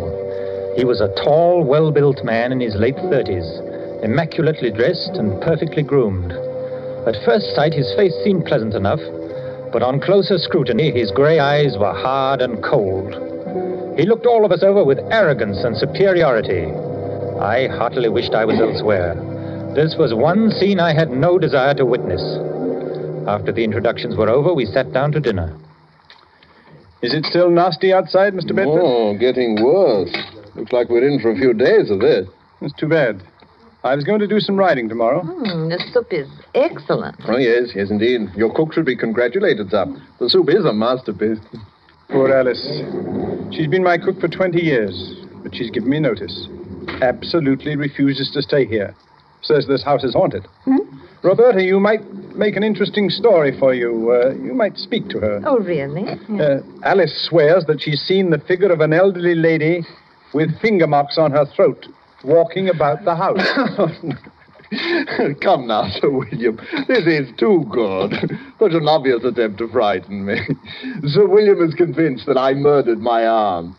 He 0.75 0.85
was 0.85 1.01
a 1.01 1.13
tall, 1.23 1.63
well 1.63 1.91
built 1.91 2.23
man 2.23 2.51
in 2.51 2.61
his 2.61 2.73
late 2.73 2.97
30s, 2.97 4.03
immaculately 4.03 4.71
dressed 4.71 5.17
and 5.17 5.39
perfectly 5.43 5.83
groomed. 5.83 6.31
At 7.05 7.23
first 7.25 7.53
sight, 7.53 7.75
his 7.75 7.93
face 7.95 8.15
seemed 8.23 8.47
pleasant 8.47 8.73
enough, 8.73 9.01
but 9.71 9.83
on 9.83 9.99
closer 9.99 10.37
scrutiny, 10.37 10.91
his 10.91 11.11
gray 11.11 11.39
eyes 11.39 11.77
were 11.77 11.93
hard 11.93 12.41
and 12.41 12.63
cold. 12.63 13.13
He 13.97 14.05
looked 14.05 14.25
all 14.25 14.45
of 14.45 14.51
us 14.51 14.63
over 14.63 14.83
with 14.83 14.99
arrogance 15.11 15.57
and 15.63 15.77
superiority. 15.77 16.71
I 17.39 17.67
heartily 17.67 18.09
wished 18.09 18.33
I 18.33 18.45
was 18.45 18.59
elsewhere. 18.61 19.15
This 19.75 19.95
was 19.97 20.13
one 20.13 20.51
scene 20.51 20.79
I 20.79 20.93
had 20.93 21.11
no 21.11 21.37
desire 21.37 21.73
to 21.75 21.85
witness. 21.85 22.21
After 23.27 23.51
the 23.51 23.63
introductions 23.63 24.15
were 24.15 24.29
over, 24.29 24.53
we 24.53 24.65
sat 24.65 24.91
down 24.91 25.11
to 25.11 25.19
dinner. 25.19 25.55
Is 27.01 27.13
it 27.13 27.25
still 27.25 27.49
nasty 27.49 27.93
outside, 27.93 28.33
Mr. 28.33 28.55
Bedford? 28.55 28.81
Oh, 28.81 29.17
getting 29.17 29.63
worse. 29.63 30.15
Looks 30.55 30.73
like 30.73 30.89
we're 30.89 31.07
in 31.07 31.19
for 31.21 31.31
a 31.31 31.35
few 31.35 31.53
days 31.53 31.89
of 31.91 31.99
this. 31.99 32.27
It's 32.61 32.73
too 32.73 32.89
bad. 32.89 33.21
I 33.83 33.95
was 33.95 34.03
going 34.03 34.19
to 34.19 34.27
do 34.27 34.39
some 34.41 34.57
riding 34.57 34.89
tomorrow. 34.89 35.21
Mm, 35.21 35.69
the 35.69 35.81
soup 35.93 36.07
is 36.11 36.27
excellent. 36.53 37.15
Oh, 37.27 37.37
yes, 37.37 37.71
yes, 37.73 37.89
indeed. 37.89 38.21
Your 38.35 38.53
cook 38.53 38.73
should 38.73 38.85
be 38.85 38.95
congratulated, 38.95 39.69
sir. 39.69 39.85
The 40.19 40.29
soup 40.29 40.49
is 40.49 40.65
a 40.65 40.73
masterpiece. 40.73 41.39
Poor 42.09 42.33
Alice. 42.33 42.59
She's 43.55 43.67
been 43.67 43.83
my 43.83 43.97
cook 43.97 44.19
for 44.19 44.27
20 44.27 44.59
years, 44.59 45.15
but 45.43 45.55
she's 45.55 45.71
given 45.71 45.89
me 45.89 45.99
notice. 45.99 46.47
Absolutely 47.01 47.77
refuses 47.77 48.29
to 48.33 48.41
stay 48.41 48.65
here. 48.65 48.93
Says 49.43 49.65
this 49.67 49.83
house 49.83 50.03
is 50.03 50.13
haunted. 50.13 50.45
Hmm? 50.65 50.99
Roberta, 51.23 51.63
you 51.63 51.79
might 51.79 52.01
make 52.35 52.57
an 52.57 52.63
interesting 52.63 53.09
story 53.09 53.57
for 53.57 53.73
you. 53.73 54.11
Uh, 54.11 54.33
you 54.33 54.53
might 54.53 54.75
speak 54.75 55.07
to 55.09 55.19
her. 55.19 55.41
Oh, 55.45 55.59
really? 55.59 56.03
Uh, 56.37 56.59
Alice 56.83 57.27
swears 57.29 57.63
that 57.67 57.81
she's 57.81 58.01
seen 58.01 58.29
the 58.29 58.39
figure 58.39 58.71
of 58.71 58.81
an 58.81 58.91
elderly 58.91 59.35
lady 59.35 59.85
with 60.33 60.49
finger 60.59 60.87
marks 60.87 61.17
on 61.17 61.31
her 61.31 61.45
throat 61.55 61.85
walking 62.23 62.69
about 62.69 63.03
the 63.05 63.15
house. 63.15 63.39
Oh, 64.71 65.35
Come 65.41 65.67
now, 65.67 65.89
Sir 65.99 66.09
William. 66.09 66.59
This 66.87 67.05
is 67.05 67.29
too 67.37 67.65
good. 67.71 68.11
Such 68.59 68.73
an 68.73 68.87
obvious 68.87 69.23
attempt 69.23 69.57
to 69.59 69.67
frighten 69.67 70.25
me. 70.25 70.37
Sir 71.07 71.27
William 71.27 71.61
is 71.67 71.73
convinced 71.73 72.25
that 72.27 72.37
I 72.37 72.53
murdered 72.53 72.99
my 72.99 73.25
aunt. 73.25 73.75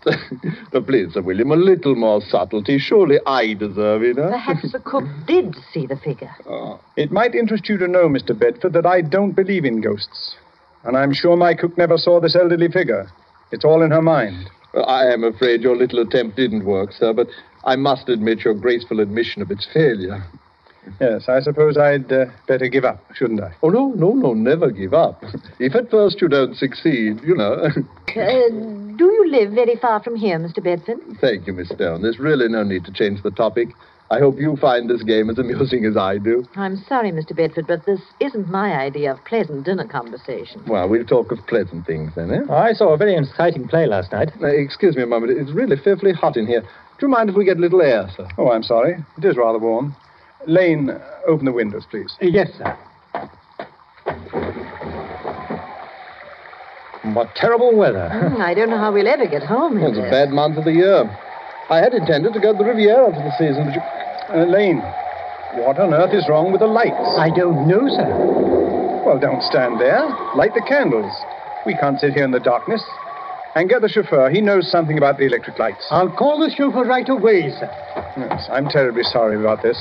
but 0.73 0.87
please, 0.87 1.15
Sir 1.15 1.23
William, 1.23 1.53
a 1.53 1.57
little 1.57 1.95
more 1.95 2.21
subtlety. 2.29 2.79
Surely 2.79 3.19
I 3.27 3.55
deserve 3.55 4.03
it, 4.03 4.17
huh? 4.19 4.31
Perhaps 4.31 4.73
the 4.73 4.81
cook 4.81 5.05
did 5.27 5.55
see 5.73 5.87
the 5.87 5.97
figure. 5.97 6.35
Oh. 6.49 6.81
It 6.97 7.13
might 7.13 7.35
interest 7.35 7.69
you 7.69 7.79
to 7.79 7.87
know, 7.87 8.09
Mr. 8.09 8.37
Bedford, 8.37 8.73
that 8.73 8.87
I 8.87 9.01
don't 9.01 9.33
believe 9.33 9.65
in 9.65 9.81
ghosts. 9.81 10.35
And 10.83 10.97
I'm 10.97 11.13
sure 11.13 11.37
my 11.37 11.55
cook 11.55 11.77
never 11.79 11.99
saw 11.99 12.21
this 12.21 12.35
elderly 12.35 12.69
figure. 12.69 13.09
It's 13.53 13.65
all 13.65 13.83
in 13.83 13.91
her 13.91 14.03
mind. 14.03 14.49
I 14.75 15.07
am 15.07 15.25
afraid 15.25 15.63
your 15.63 15.77
little 15.77 16.01
attempt 16.01 16.37
didn't 16.37 16.65
work, 16.65 16.93
sir, 16.93 17.13
but 17.13 17.27
I 17.65 17.77
must 17.77 18.09
admit 18.09 18.41
your 18.41 18.55
graceful 18.55 19.01
admission 19.01 19.43
of 19.43 19.51
its 19.51 19.67
failure. 19.73 20.25
Yes, 21.01 21.29
I 21.29 21.41
suppose 21.41 21.77
I'd 21.77 22.11
uh, 22.11 22.27
better 22.49 22.69
give 22.69 22.85
up, 22.85 23.05
shouldn't 23.15 23.41
I? 23.41 23.53
Oh, 23.63 23.69
no, 23.69 23.89
no, 23.91 24.13
no, 24.13 24.33
never 24.33 24.71
give 24.71 24.95
up. 24.95 25.23
If 25.59 25.75
at 25.75 25.91
first 25.91 26.21
you 26.21 26.29
don't 26.29 26.57
succeed, 26.57 27.21
you 27.23 27.37
know. 27.37 27.69
Uh, 28.11 28.49
do 28.97 29.05
you 29.05 29.31
live 29.31 29.53
very 29.53 29.77
far 29.77 30.03
from 30.03 30.17
here, 30.17 30.37
Mr. 30.37 30.61
Bedford? 30.61 30.99
Thank 31.21 31.47
you, 31.47 31.53
Miss 31.53 31.69
Stone. 31.69 32.03
There's 32.03 32.19
really 32.19 32.49
no 32.49 32.65
need 32.65 32.85
to 32.87 32.93
change 32.93 33.23
the 33.23 33.31
topic. 33.31 33.69
I 34.11 34.19
hope 34.19 34.41
you 34.41 34.57
find 34.57 34.91
this 34.91 35.05
game 35.05 35.31
as 35.31 35.39
amusing 35.39 35.85
as 35.85 35.97
I 35.97 36.19
do. 36.19 36.45
I'm 36.57 36.77
sorry, 36.89 37.13
Mr. 37.13 37.37
Bedford, 37.37 37.69
but 37.69 37.87
this 37.87 38.01
isn't 38.19 38.49
my 38.51 38.73
idea 38.73 39.13
of 39.13 39.25
pleasant 39.25 39.65
dinner 39.65 39.87
conversation. 39.87 40.65
Well, 40.67 40.89
we'll 40.89 41.05
talk 41.05 41.31
of 41.31 41.39
pleasant 41.47 41.87
things 41.87 42.11
then, 42.17 42.33
eh? 42.33 42.53
I 42.53 42.73
saw 42.73 42.93
a 42.93 42.97
very 42.97 43.15
exciting 43.15 43.69
play 43.69 43.87
last 43.87 44.11
night. 44.11 44.31
Uh, 44.43 44.49
excuse 44.49 44.97
me 44.97 45.05
a 45.05 45.07
moment. 45.07 45.39
It's 45.39 45.53
really 45.53 45.77
fearfully 45.77 46.13
hot 46.13 46.37
in 46.37 46.49
here. 46.49 46.65
Do 47.01 47.07
you 47.07 47.11
mind 47.11 47.31
if 47.31 47.35
we 47.35 47.47
get 47.47 47.57
a 47.57 47.61
little 47.61 47.81
air, 47.81 48.11
sir? 48.15 48.29
Oh, 48.37 48.51
I'm 48.51 48.63
sorry. 48.63 49.03
It 49.17 49.25
is 49.25 49.35
rather 49.35 49.59
warm. 49.59 49.97
Lane, 50.47 50.91
open 51.27 51.47
the 51.47 51.53
windows, 51.53 51.87
please. 51.91 52.15
Yes, 52.21 52.51
sir. 52.59 52.77
What 57.15 57.35
terrible 57.35 57.75
weather. 57.75 58.11
Hmm, 58.11 58.43
I 58.43 58.53
don't 58.53 58.69
know 58.69 58.77
how 58.77 58.93
we'll 58.93 59.09
ever 59.09 59.27
get 59.27 59.43
home 59.43 59.79
in 59.79 59.85
It's 59.85 59.97
a 59.97 60.11
bad 60.11 60.29
month 60.29 60.59
of 60.59 60.65
the 60.65 60.73
year. 60.73 61.09
I 61.71 61.79
had 61.79 61.95
intended 61.95 62.35
to 62.35 62.41
go 62.41 62.53
to 62.53 62.59
the 62.59 62.65
Riviera 62.65 63.07
for 63.07 63.25
the 63.25 63.33
season, 63.39 63.65
but 63.65 63.75
you... 63.75 63.81
Uh, 64.37 64.45
Lane, 64.45 64.85
what 65.65 65.81
on 65.81 65.95
earth 65.95 66.13
is 66.13 66.29
wrong 66.29 66.53
with 66.53 66.61
the 66.61 66.69
lights? 66.69 67.17
I 67.17 67.31
don't 67.35 67.67
know, 67.67 67.89
sir. 67.89 68.13
Well, 69.07 69.19
don't 69.19 69.43
stand 69.43 69.81
there. 69.81 70.05
Light 70.37 70.53
the 70.53 70.63
candles. 70.69 71.11
We 71.65 71.75
can't 71.81 71.99
sit 71.99 72.13
here 72.13 72.25
in 72.25 72.31
the 72.31 72.41
darkness. 72.41 72.85
And 73.55 73.69
get 73.69 73.83
the 73.83 73.89
chauffeur. 73.89 74.31
He 74.31 74.41
knows 74.41 74.71
something 74.71 74.97
about 74.97 75.19
the 75.19 75.27
electric 75.27 75.59
lights. 75.59 75.85
I'll 75.91 76.11
call 76.11 76.39
the 76.39 76.55
chauffeur 76.55 76.85
right 76.85 77.09
away, 77.09 77.51
sir. 77.51 77.71
Yes, 78.17 78.47
I'm 78.51 78.69
terribly 78.69 79.03
sorry 79.03 79.37
about 79.41 79.63
this. 79.63 79.77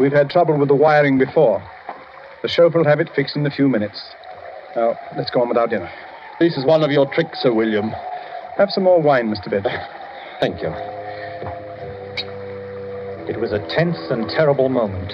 We've 0.00 0.12
had 0.12 0.30
trouble 0.30 0.58
with 0.58 0.68
the 0.68 0.74
wiring 0.74 1.18
before. 1.18 1.62
The 2.42 2.48
chauffeur 2.48 2.78
will 2.78 2.86
have 2.86 3.00
it 3.00 3.10
fixed 3.14 3.36
in 3.36 3.44
a 3.44 3.50
few 3.50 3.68
minutes. 3.68 4.00
Now, 4.74 4.98
let's 5.16 5.30
go 5.30 5.42
on 5.42 5.48
with 5.48 5.58
our 5.58 5.66
dinner. 5.66 5.90
This 6.40 6.56
is 6.56 6.64
one 6.64 6.82
of 6.82 6.90
your 6.90 7.10
tricks, 7.12 7.42
Sir 7.42 7.52
William. 7.52 7.90
Have 8.56 8.70
some 8.70 8.84
more 8.84 9.00
wine, 9.00 9.28
Mr. 9.28 9.50
Bedford. 9.50 9.72
Thank 10.40 10.62
you. 10.62 10.68
It 13.28 13.40
was 13.40 13.52
a 13.52 13.58
tense 13.74 13.98
and 14.10 14.28
terrible 14.28 14.68
moment. 14.68 15.12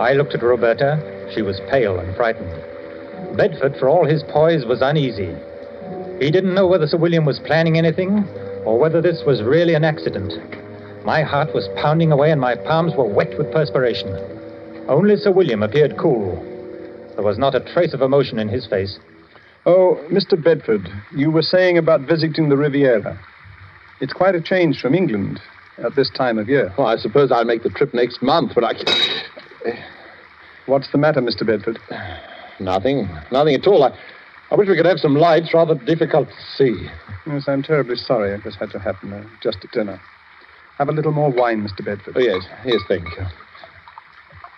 I 0.00 0.12
looked 0.12 0.34
at 0.34 0.42
Roberta. 0.42 1.30
She 1.34 1.42
was 1.42 1.60
pale 1.70 1.98
and 1.98 2.14
frightened. 2.16 3.36
Bedford, 3.36 3.76
for 3.78 3.88
all 3.88 4.06
his 4.06 4.22
poise, 4.24 4.64
was 4.64 4.82
uneasy. 4.82 5.34
He 6.20 6.30
didn't 6.30 6.54
know 6.54 6.66
whether 6.66 6.86
Sir 6.86 6.98
William 6.98 7.24
was 7.24 7.38
planning 7.40 7.78
anything 7.78 8.28
or 8.66 8.78
whether 8.78 9.00
this 9.00 9.22
was 9.26 9.42
really 9.42 9.74
an 9.74 9.84
accident. 9.84 10.34
My 11.06 11.22
heart 11.22 11.54
was 11.54 11.66
pounding 11.76 12.12
away 12.12 12.30
and 12.30 12.38
my 12.38 12.56
palms 12.56 12.92
were 12.94 13.08
wet 13.08 13.38
with 13.38 13.50
perspiration. 13.50 14.08
Only 14.86 15.16
Sir 15.16 15.32
William 15.32 15.62
appeared 15.62 15.96
cool. 15.96 16.36
There 17.14 17.24
was 17.24 17.38
not 17.38 17.54
a 17.54 17.60
trace 17.72 17.94
of 17.94 18.02
emotion 18.02 18.38
in 18.38 18.48
his 18.48 18.66
face. 18.66 18.98
Oh, 19.64 19.98
Mr. 20.10 20.42
Bedford, 20.42 20.88
you 21.16 21.30
were 21.30 21.42
saying 21.42 21.78
about 21.78 22.02
visiting 22.02 22.50
the 22.50 22.56
Riviera. 22.56 23.18
It's 24.02 24.12
quite 24.12 24.34
a 24.34 24.42
change 24.42 24.78
from 24.78 24.94
England 24.94 25.40
at 25.78 25.96
this 25.96 26.10
time 26.10 26.38
of 26.38 26.50
year. 26.50 26.70
Well, 26.76 26.86
I 26.86 26.96
suppose 26.96 27.32
I'll 27.32 27.46
make 27.46 27.62
the 27.62 27.70
trip 27.70 27.94
next 27.94 28.20
month, 28.22 28.52
but 28.54 28.64
I... 28.64 28.74
What's 30.66 30.92
the 30.92 30.98
matter, 30.98 31.22
Mr. 31.22 31.46
Bedford? 31.46 31.78
Nothing. 32.60 33.08
Nothing 33.32 33.54
at 33.54 33.66
all. 33.66 33.84
I, 33.84 33.98
I 34.50 34.56
wish 34.56 34.68
we 34.68 34.76
could 34.76 34.86
have 34.86 34.98
some 34.98 35.14
lights. 35.14 35.54
Rather 35.54 35.76
difficult 35.76 36.28
to 36.28 36.34
see. 36.56 36.88
Yes, 37.26 37.46
I'm 37.46 37.62
terribly 37.62 37.96
sorry 37.96 38.32
if 38.32 38.42
this 38.42 38.56
had 38.56 38.70
to 38.70 38.80
happen 38.80 39.12
uh, 39.12 39.22
just 39.40 39.58
at 39.62 39.70
dinner. 39.70 40.00
Have 40.78 40.88
a 40.88 40.92
little 40.92 41.12
more 41.12 41.30
wine, 41.30 41.62
Mr. 41.62 41.84
Bedford. 41.84 42.16
Oh, 42.16 42.20
yes. 42.20 42.42
Yes, 42.64 42.80
thank 42.88 43.04
you. 43.04 43.26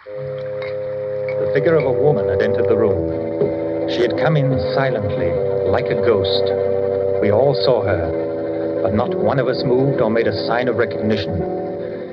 The 0.07 1.50
figure 1.52 1.74
of 1.74 1.85
a 1.85 1.92
woman 1.92 2.28
had 2.28 2.40
entered 2.40 2.68
the 2.68 2.76
room. 2.76 3.90
She 3.90 4.00
had 4.00 4.16
come 4.16 4.37
in 4.37 4.59
silently, 4.74 5.31
like 5.68 5.87
a 5.87 6.00
ghost. 6.07 6.44
We 7.20 7.31
all 7.31 7.55
saw 7.55 7.83
her, 7.83 8.81
but 8.83 8.94
not 8.94 9.14
one 9.14 9.38
of 9.38 9.48
us 9.48 9.62
moved 9.64 10.00
or 10.00 10.09
made 10.09 10.26
a 10.26 10.46
sign 10.46 10.68
of 10.68 10.76
recognition. 10.76 11.35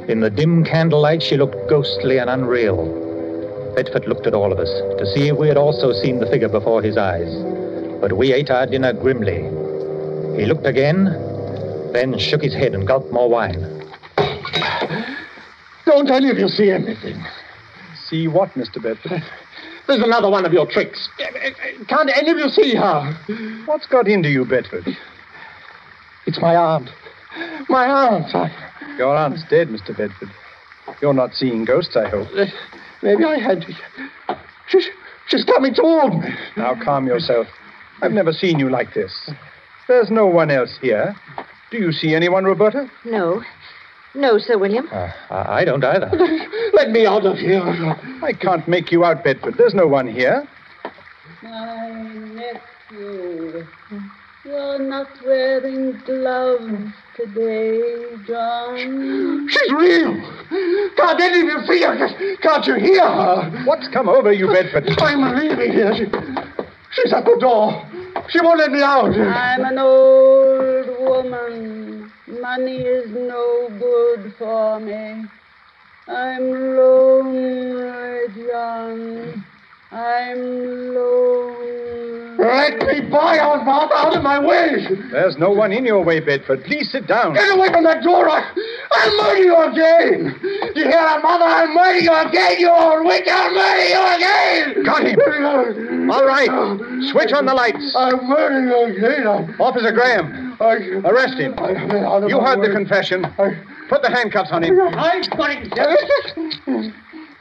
In 0.10 0.20
the 0.20 0.30
dim 0.30 0.66
candlelight, 0.66 1.24
she 1.24 1.38
looked 1.38 1.70
ghostly 1.70 2.18
and 2.18 2.30
unreal. 2.30 3.74
Bedford 3.76 4.08
looked 4.08 4.28
at 4.28 4.34
all 4.34 4.52
of 4.52 4.60
us 4.60 4.70
to 5.00 5.06
see 5.14 5.30
if 5.30 5.38
we 5.38 5.48
had 5.48 5.58
also 5.58 5.94
seen 5.94 6.20
the 6.20 6.26
figure 6.26 6.50
before 6.50 6.82
his 6.82 6.98
eyes. 6.98 7.32
But 8.00 8.14
we 8.14 8.34
ate 8.34 8.50
our 8.50 8.66
dinner 8.66 8.94
grimly. 8.94 9.44
He 10.40 10.46
looked 10.46 10.66
again, 10.66 11.06
then 11.94 12.18
shook 12.18 12.42
his 12.42 12.54
head 12.54 12.74
and 12.74 12.88
gulped 12.88 13.12
more 13.12 13.30
wine. 13.30 13.60
Don't 15.86 16.10
any 16.10 16.30
of 16.30 16.38
you 16.38 16.48
see 16.48 16.72
anything. 16.72 17.22
See 18.08 18.28
what, 18.28 18.50
Mr. 18.52 18.82
Bedford? 18.82 19.24
There's 19.88 20.02
another 20.04 20.30
one 20.30 20.46
of 20.46 20.54
your 20.54 20.66
tricks. 20.66 21.10
Can't 21.88 22.10
any 22.16 22.30
of 22.32 22.38
you 22.38 22.50
see 22.50 22.76
her? 22.76 23.66
What's 23.66 23.88
got 23.88 24.08
into 24.08 24.30
you, 24.30 24.46
Bedford? 24.46 24.86
It's 26.26 26.40
my 26.40 26.56
aunt. 26.56 26.90
My 27.68 27.86
aunt. 27.86 28.34
I... 28.36 28.96
Your 28.98 29.16
aunt's 29.16 29.44
dead, 29.50 29.70
Mr. 29.70 29.98
Bedford. 29.98 30.30
You're 31.02 31.14
not 31.14 31.34
seeing 31.34 31.66
ghosts, 31.66 31.96
I 31.96 32.08
hope. 32.08 32.28
Eh, 32.38 32.46
maybe 33.02 33.24
I 33.24 33.40
had 33.40 33.62
to. 33.62 33.74
She's, 34.68 34.88
she's 35.28 35.44
coming 35.44 35.74
toward 35.74 36.14
me. 36.14 36.30
Now 36.56 36.76
calm 36.84 37.08
yourself. 37.08 37.48
I've 38.02 38.12
never 38.14 38.32
seen 38.32 38.60
you 38.60 38.70
like 38.70 38.94
this. 38.94 39.12
There's 39.88 40.10
no 40.12 40.26
one 40.26 40.52
else 40.52 40.78
here. 40.82 41.16
Do 41.72 41.78
you 41.78 41.92
see 41.92 42.16
anyone, 42.16 42.46
Roberta? 42.46 42.90
No. 43.06 43.44
No, 44.16 44.38
Sir 44.40 44.58
William. 44.58 44.88
Uh, 44.92 45.12
I 45.30 45.62
I 45.62 45.66
don't 45.66 45.84
either. 45.84 46.10
Let 46.74 46.90
me 46.92 47.06
out 47.06 47.26
of 47.26 47.38
here. 47.38 47.62
I 48.24 48.34
can't 48.34 48.68
make 48.68 48.92
you 48.92 49.06
out, 49.06 49.24
Bedford. 49.24 49.56
There's 49.58 49.76
no 49.76 49.86
one 49.86 50.08
here. 50.08 50.48
My 51.44 51.90
nephew, 52.34 53.66
you're 54.46 54.80
not 54.80 55.08
wearing 55.26 55.92
gloves 56.06 56.94
today, 57.16 58.06
John. 58.28 59.48
She's 59.50 59.72
real. 59.74 60.14
Can't 60.98 61.22
any 61.22 61.42
of 61.42 61.46
you 61.46 61.60
see 61.68 61.82
her? 61.84 62.38
Can't 62.42 62.66
you 62.66 62.76
hear 62.76 63.02
her? 63.04 63.64
What's 63.66 63.88
come 63.90 64.10
over 64.10 64.34
you, 64.34 64.48
Bedford? 64.48 64.90
I'm 65.02 65.36
leaving 65.36 65.72
here. 65.72 65.94
She, 65.96 66.06
she's 66.94 67.14
at 67.14 67.26
the 67.26 67.38
door. 67.40 67.86
She 68.30 68.40
won't 68.42 68.60
let 68.60 68.72
me 68.72 68.82
out. 68.82 69.14
I'm 69.16 69.66
an 69.66 69.80
old 69.80 70.88
woman. 71.00 72.12
money 72.28 72.82
is 72.82 73.10
no 73.12 73.70
good 73.80 74.34
for 74.38 74.80
me. 74.80 75.26
I'm 76.08 76.76
lonely, 76.78 78.28
John. 78.48 79.44
I'm 79.92 80.94
lonely. 80.94 81.59
Let 82.40 82.80
me 82.88 83.02
by, 83.02 83.36
Mother, 83.66 83.94
out 83.96 84.16
of 84.16 84.24
my 84.24 84.40
way! 84.40 84.88
There's 85.12 85.38
no 85.38 85.50
one 85.50 85.74
in 85.74 85.84
your 85.84 86.02
way, 86.02 86.22
Bedford. 86.22 86.64
Please 86.64 86.90
sit 86.90 87.06
down. 87.06 87.34
Get 87.34 87.52
away 87.58 87.70
from 87.70 87.84
that 87.84 88.02
door! 88.02 88.30
I, 88.30 88.50
I'll 88.92 89.18
murder 89.24 89.44
you 89.44 89.58
again! 89.58 90.40
You 90.74 90.84
hear 90.84 90.92
that, 90.92 91.22
Mother? 91.22 91.44
I'll 91.44 91.68
murder 91.74 92.00
you 92.00 92.14
again, 92.14 92.60
you 92.60 92.70
old 92.70 93.06
witch! 93.06 93.28
I'll 93.28 93.54
murder 93.54 93.88
you 93.88 94.16
again! 94.16 94.84
Got 94.86 95.04
him. 95.06 96.10
All 96.10 96.26
right. 96.26 96.48
Switch 97.12 97.34
on 97.34 97.46
the 97.46 97.54
lights. 97.54 97.94
I'll 97.98 98.22
murder 98.24 98.62
you 98.62 98.96
again. 98.96 99.28
I, 99.28 99.62
Officer 99.62 99.92
Graham, 99.92 100.56
I, 100.62 100.76
arrest 101.10 101.38
him. 101.38 101.56
I, 101.60 101.74
out 102.06 102.30
You 102.30 102.38
my 102.38 102.48
heard 102.48 102.60
the 102.60 102.70
way. 102.70 102.74
confession. 102.74 103.26
Put 103.90 104.02
the 104.02 104.10
handcuffs 104.10 104.52
on 104.52 104.64
him. 104.64 104.80
I'm 104.80 105.22
going 105.36 105.70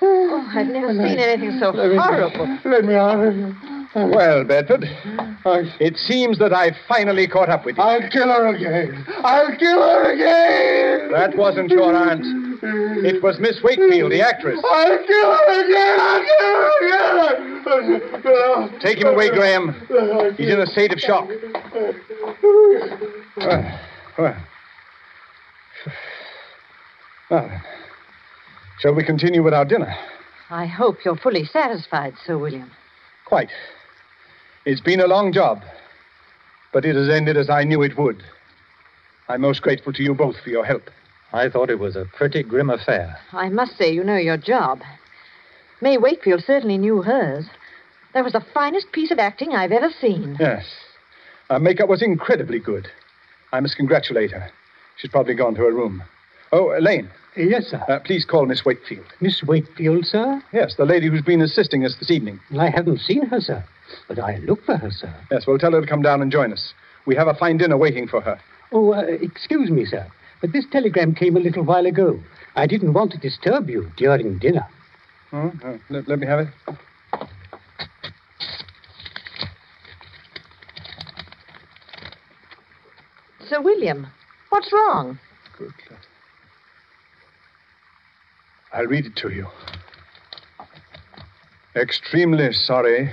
Oh, 0.01 0.47
I've 0.55 0.67
never 0.67 0.93
seen 0.93 1.19
anything 1.19 1.59
so 1.61 1.73
horrible. 1.73 2.59
Let 2.65 2.85
me 2.85 2.95
out. 2.95 3.78
Oh, 3.95 4.07
well, 4.07 4.45
Bedford, 4.45 4.85
I, 4.85 5.63
it 5.81 5.97
seems 5.97 6.39
that 6.39 6.53
I 6.53 6.77
finally 6.87 7.27
caught 7.27 7.49
up 7.49 7.65
with 7.65 7.79
you. 7.79 7.83
I'll 7.83 8.07
kill 8.11 8.29
her 8.29 8.55
again. 8.55 9.07
I'll 9.25 9.57
kill 9.57 9.81
her 9.81 10.13
again. 10.13 11.11
That 11.11 11.35
wasn't 11.37 11.71
your 11.71 11.95
aunt. 11.95 12.23
It 12.63 13.23
was 13.23 13.39
Miss 13.41 13.63
Wakefield, 13.63 14.13
the 14.13 14.21
actress. 14.21 14.61
I'll 14.63 14.99
kill 15.07 15.33
her 15.33 15.65
again. 15.65 16.01
I'll 16.01 16.25
kill 16.25 16.57
her 17.65 18.69
again. 18.69 18.81
Take 18.81 18.99
him 18.99 19.09
away, 19.09 19.31
Graham. 19.31 19.75
He's 20.37 20.51
in 20.51 20.61
a 20.61 20.67
state 20.67 20.93
of 20.93 20.99
shock. 20.99 21.29
Well, 23.37 23.81
well. 24.19 24.37
Well, 27.31 27.49
then. 27.49 27.63
Shall 28.81 28.95
we 28.95 29.03
continue 29.03 29.43
with 29.43 29.55
our 29.55 29.65
dinner? 29.65 29.95
I 30.51 30.67
hope 30.67 31.05
you're 31.05 31.17
fully 31.17 31.45
satisfied, 31.45 32.15
Sir 32.25 32.39
William. 32.39 32.71
Quite. 33.25 33.51
It's 34.69 34.83
been 34.83 35.01
a 35.01 35.07
long 35.07 35.33
job, 35.33 35.63
but 36.75 36.85
it 36.85 36.95
has 36.95 37.09
ended 37.09 37.39
as 37.39 37.49
I 37.49 37.65
knew 37.65 37.81
it 37.83 37.97
would. 37.97 38.23
I'm 39.27 39.41
most 39.41 39.63
grateful 39.63 39.95
to 39.95 40.03
you 40.03 40.13
both 40.15 40.37
for 40.45 40.51
your 40.51 40.63
help. 40.67 40.91
I 41.33 41.49
thought 41.49 41.71
it 41.71 41.79
was 41.79 41.97
a 41.97 42.05
pretty 42.05 42.43
grim 42.43 42.69
affair. 42.69 43.19
I 43.33 43.49
must 43.49 43.79
say 43.79 43.91
you 43.91 44.05
know 44.05 44.19
your 44.19 44.37
job. 44.37 44.83
May 45.81 45.97
Wakefield 45.97 46.45
certainly 46.47 46.77
knew 46.77 47.01
hers. 47.01 47.47
That 48.13 48.25
was 48.25 48.35
the 48.35 48.45
finest 48.53 48.93
piece 48.93 49.11
of 49.11 49.19
acting 49.19 49.55
I've 49.55 49.73
ever 49.73 49.89
seen. 50.03 50.37
Yes. 50.39 50.67
Our 51.49 51.61
makeup 51.61 51.89
was 51.89 52.03
incredibly 52.03 52.59
good. 52.59 52.89
I 53.55 53.61
must 53.61 53.77
congratulate 53.77 54.33
her. 54.33 54.51
She's 54.97 55.11
probably 55.11 55.33
gone 55.35 55.55
to 55.55 55.63
her 55.63 55.73
room. 55.73 56.03
Oh, 56.53 56.77
Elaine, 56.77 57.09
Yes, 57.39 57.69
sir. 57.69 57.83
uh, 57.89 58.01
please 58.01 58.27
call 58.27 58.45
Miss 58.45 58.67
Wakefield. 58.67 59.07
Miss 59.23 59.43
Wakefield, 59.43 60.05
sir? 60.05 60.43
Yes, 60.53 60.75
the 60.77 60.85
lady 60.85 61.07
who's 61.09 61.23
been 61.23 61.41
assisting 61.41 61.87
us 61.87 61.97
this 61.99 62.11
evening. 62.11 62.39
Well, 62.51 62.61
I 62.61 62.69
haven't 62.69 63.01
seen 63.01 63.25
her, 63.29 63.41
sir. 63.41 63.65
But 64.07 64.19
I'll 64.19 64.41
look 64.41 64.65
for 64.65 64.77
her, 64.77 64.91
sir. 64.91 65.15
Yes, 65.31 65.47
well, 65.47 65.59
tell 65.59 65.73
her 65.73 65.81
to 65.81 65.87
come 65.87 66.03
down 66.03 66.23
and 66.23 66.31
join 66.31 66.53
us. 66.53 66.75
We 67.07 67.17
have 67.17 67.29
a 67.29 67.35
fine 67.35 67.57
dinner 67.59 67.77
waiting 67.77 68.07
for 68.07 68.21
her. 68.21 68.39
Oh, 68.73 68.93
uh, 68.93 69.03
excuse 69.03 69.71
me, 69.71 69.85
sir. 69.85 70.07
But 70.41 70.53
this 70.53 70.67
telegram 70.71 71.15
came 71.15 71.37
a 71.37 71.41
little 71.41 71.65
while 71.65 71.87
ago. 71.87 72.21
I 72.55 72.67
didn't 72.67 72.93
want 72.93 73.13
to 73.13 73.19
disturb 73.19 73.69
you 73.69 73.91
during 73.97 74.39
dinner. 74.39 74.67
Hmm? 75.31 75.49
Uh, 75.63 75.79
let, 75.91 76.09
let 76.09 76.19
me 76.19 76.27
have 76.27 76.41
it. 76.41 76.49
Sir 83.49 83.63
William, 83.63 84.07
what's 84.51 84.71
wrong? 84.73 85.19
Good. 85.57 85.73
I'll 88.73 88.87
read 88.87 89.07
it 89.07 89.17
to 89.17 89.31
you. 89.31 89.47
Extremely 91.75 92.53
sorry. 92.53 93.11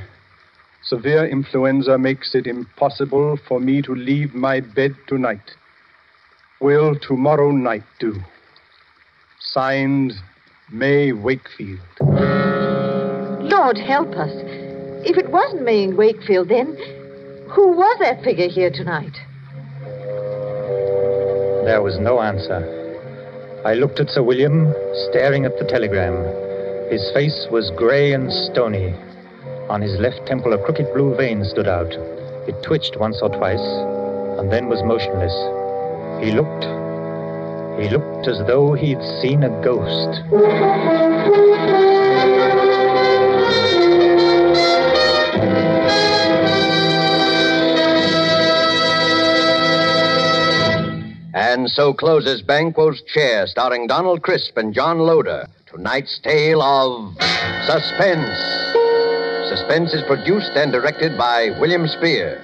Severe 0.86 1.28
influenza 1.28 1.98
makes 1.98 2.36
it 2.36 2.46
impossible 2.46 3.40
for 3.48 3.60
me 3.60 3.82
to 3.82 3.96
leave 3.96 4.36
my 4.36 4.60
bed 4.60 4.96
tonight. 5.08 5.52
Will 6.62 6.96
tomorrow 6.96 7.52
night 7.52 7.84
do? 8.00 8.14
Signed, 9.40 10.14
May 10.72 11.12
Wakefield. 11.12 11.80
Lord 12.00 13.78
help 13.78 14.10
us. 14.10 14.32
If 15.04 15.18
it 15.18 15.32
wasn't 15.32 15.64
May 15.64 15.88
Wakefield, 15.88 16.50
then 16.50 16.78
who 17.50 17.72
was 17.72 17.98
that 18.00 18.24
figure 18.24 18.48
here 18.48 18.70
tonight? 18.70 19.16
There 21.66 21.82
was 21.82 21.98
no 22.00 22.22
answer. 22.22 22.62
I 23.66 23.74
looked 23.74 24.00
at 24.00 24.10
Sir 24.10 24.22
William, 24.22 24.72
staring 25.10 25.46
at 25.46 25.58
the 25.58 25.66
telegram. 25.66 26.14
His 26.92 27.02
face 27.12 27.48
was 27.50 27.72
gray 27.76 28.14
and 28.14 28.32
stony. 28.32 28.94
On 29.68 29.82
his 29.82 30.00
left 30.00 30.28
temple, 30.28 30.54
a 30.54 30.64
crooked 30.64 30.94
blue 30.94 31.16
vein 31.16 31.44
stood 31.44 31.68
out. 31.68 31.92
It 32.48 32.62
twitched 32.62 32.98
once 32.98 33.20
or 33.24 33.30
twice, 33.30 33.60
and 34.40 34.52
then 34.52 34.70
was 34.70 34.84
motionless. 34.84 35.34
He 36.24 36.32
looked. 36.32 36.66
He 37.82 37.90
looked 37.90 38.28
as 38.28 38.38
though 38.46 38.74
he'd 38.74 39.02
seen 39.22 39.44
a 39.44 39.50
ghost. 39.64 40.22
And 51.34 51.70
so 51.72 51.92
closes 51.92 52.44
Banquo's 52.44 53.02
Chair, 53.02 53.48
starring 53.48 53.88
Donald 53.88 54.22
Crisp 54.22 54.58
and 54.58 54.76
John 54.76 55.00
Loder. 55.00 55.48
Tonight's 55.66 56.20
tale 56.24 56.62
of 56.62 57.16
Suspense. 57.66 58.75
Suspense 59.56 59.94
is 59.94 60.04
produced 60.04 60.52
and 60.56 60.70
directed 60.74 61.18
by 61.18 61.52
William 61.62 61.88
Spier. 61.88 62.44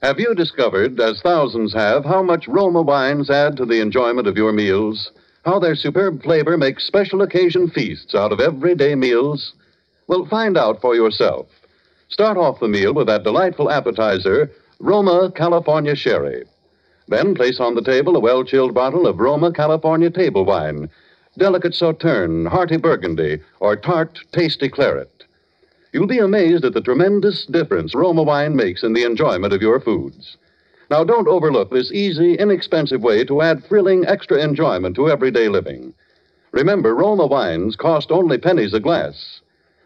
Have 0.00 0.20
you 0.20 0.32
discovered, 0.32 1.00
as 1.00 1.20
thousands 1.20 1.74
have, 1.74 2.04
how 2.04 2.22
much 2.22 2.46
Roma 2.46 2.82
wines 2.82 3.30
add 3.30 3.56
to 3.56 3.66
the 3.66 3.80
enjoyment 3.80 4.28
of 4.28 4.36
your 4.36 4.52
meals? 4.52 5.10
How 5.44 5.58
their 5.58 5.74
superb 5.74 6.22
flavor 6.22 6.56
makes 6.56 6.86
special 6.86 7.20
occasion 7.20 7.68
feasts 7.68 8.14
out 8.14 8.30
of 8.30 8.38
everyday 8.38 8.94
meals? 8.94 9.54
Well, 10.06 10.24
find 10.26 10.56
out 10.56 10.80
for 10.80 10.94
yourself. 10.94 11.48
Start 12.10 12.36
off 12.36 12.60
the 12.60 12.68
meal 12.68 12.94
with 12.94 13.08
that 13.08 13.24
delightful 13.24 13.68
appetizer, 13.68 14.52
Roma 14.78 15.32
California 15.34 15.96
Sherry. 15.96 16.44
Then 17.08 17.34
place 17.34 17.58
on 17.58 17.74
the 17.74 17.82
table 17.82 18.14
a 18.14 18.20
well 18.20 18.44
chilled 18.44 18.72
bottle 18.72 19.04
of 19.08 19.18
Roma 19.18 19.50
California 19.50 20.10
table 20.10 20.44
wine, 20.44 20.88
delicate 21.36 21.74
sauterne, 21.74 22.46
hearty 22.46 22.76
burgundy, 22.76 23.40
or 23.58 23.74
tart, 23.74 24.20
tasty 24.30 24.68
claret. 24.68 25.15
You'll 25.92 26.06
be 26.06 26.18
amazed 26.18 26.64
at 26.64 26.74
the 26.74 26.80
tremendous 26.80 27.46
difference 27.46 27.94
Roma 27.94 28.22
wine 28.22 28.56
makes 28.56 28.82
in 28.82 28.92
the 28.92 29.04
enjoyment 29.04 29.52
of 29.52 29.62
your 29.62 29.80
foods. 29.80 30.36
Now, 30.90 31.04
don't 31.04 31.28
overlook 31.28 31.70
this 31.70 31.92
easy, 31.92 32.34
inexpensive 32.34 33.02
way 33.02 33.24
to 33.24 33.42
add 33.42 33.64
thrilling 33.64 34.06
extra 34.06 34.38
enjoyment 34.42 34.94
to 34.96 35.08
everyday 35.08 35.48
living. 35.48 35.94
Remember, 36.52 36.94
Roma 36.94 37.26
wines 37.26 37.76
cost 37.76 38.10
only 38.10 38.38
pennies 38.38 38.72
a 38.72 38.80
glass. 38.80 39.40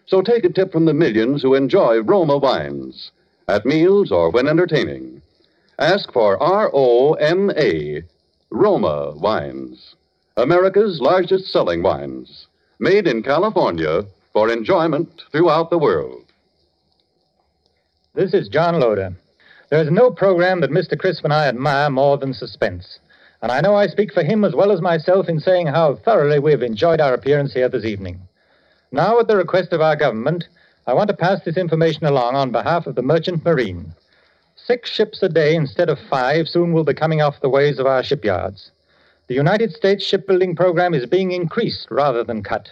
So 0.06 0.22
take 0.22 0.44
a 0.44 0.50
tip 0.50 0.72
from 0.72 0.84
the 0.84 0.94
millions 0.94 1.42
who 1.42 1.54
enjoy 1.54 2.00
Roma 2.00 2.36
wines 2.36 3.12
at 3.48 3.66
meals 3.66 4.12
or 4.12 4.30
when 4.30 4.46
entertaining. 4.46 5.22
Ask 5.78 6.12
for 6.12 6.40
R 6.42 6.70
O 6.72 7.14
M 7.14 7.50
A, 7.56 8.02
Roma 8.50 9.12
wines. 9.16 9.94
America's 10.36 11.00
largest 11.00 11.46
selling 11.52 11.82
wines. 11.82 12.46
Made 12.78 13.06
in 13.06 13.22
California 13.22 14.04
for 14.32 14.50
enjoyment 14.50 15.22
throughout 15.32 15.70
the 15.70 15.78
world. 15.78 16.24
This 18.14 18.34
is 18.34 18.48
John 18.48 18.78
Loder. 18.80 19.14
There 19.70 19.82
is 19.82 19.90
no 19.90 20.10
program 20.10 20.60
that 20.60 20.70
Mr. 20.70 20.98
Crisp 20.98 21.24
and 21.24 21.32
I 21.32 21.46
admire 21.46 21.90
more 21.90 22.18
than 22.18 22.34
Suspense. 22.34 22.98
And 23.42 23.50
I 23.50 23.60
know 23.60 23.74
I 23.74 23.86
speak 23.86 24.12
for 24.12 24.22
him 24.22 24.44
as 24.44 24.54
well 24.54 24.72
as 24.72 24.80
myself 24.80 25.28
in 25.28 25.40
saying 25.40 25.68
how 25.68 25.94
thoroughly 25.94 26.38
we've 26.38 26.62
enjoyed 26.62 27.00
our 27.00 27.14
appearance 27.14 27.54
here 27.54 27.68
this 27.68 27.84
evening. 27.84 28.20
Now, 28.92 29.18
at 29.20 29.28
the 29.28 29.36
request 29.36 29.72
of 29.72 29.80
our 29.80 29.96
government, 29.96 30.48
I 30.86 30.94
want 30.94 31.08
to 31.08 31.16
pass 31.16 31.40
this 31.44 31.56
information 31.56 32.04
along 32.04 32.34
on 32.34 32.50
behalf 32.50 32.86
of 32.86 32.96
the 32.96 33.02
Merchant 33.02 33.44
Marine. 33.44 33.94
Six 34.56 34.90
ships 34.90 35.22
a 35.22 35.28
day 35.28 35.54
instead 35.54 35.88
of 35.88 35.98
five 36.10 36.48
soon 36.48 36.72
will 36.72 36.84
be 36.84 36.94
coming 36.94 37.22
off 37.22 37.40
the 37.40 37.48
ways 37.48 37.78
of 37.78 37.86
our 37.86 38.02
shipyards. 38.02 38.72
The 39.28 39.34
United 39.34 39.72
States 39.72 40.04
shipbuilding 40.04 40.56
program 40.56 40.92
is 40.92 41.06
being 41.06 41.30
increased 41.30 41.86
rather 41.90 42.24
than 42.24 42.42
cut. 42.42 42.70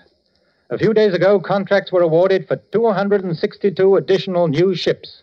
A 0.70 0.76
few 0.76 0.92
days 0.92 1.14
ago, 1.14 1.40
contracts 1.40 1.90
were 1.90 2.02
awarded 2.02 2.46
for 2.46 2.56
262 2.72 3.96
additional 3.96 4.48
new 4.48 4.74
ships. 4.74 5.22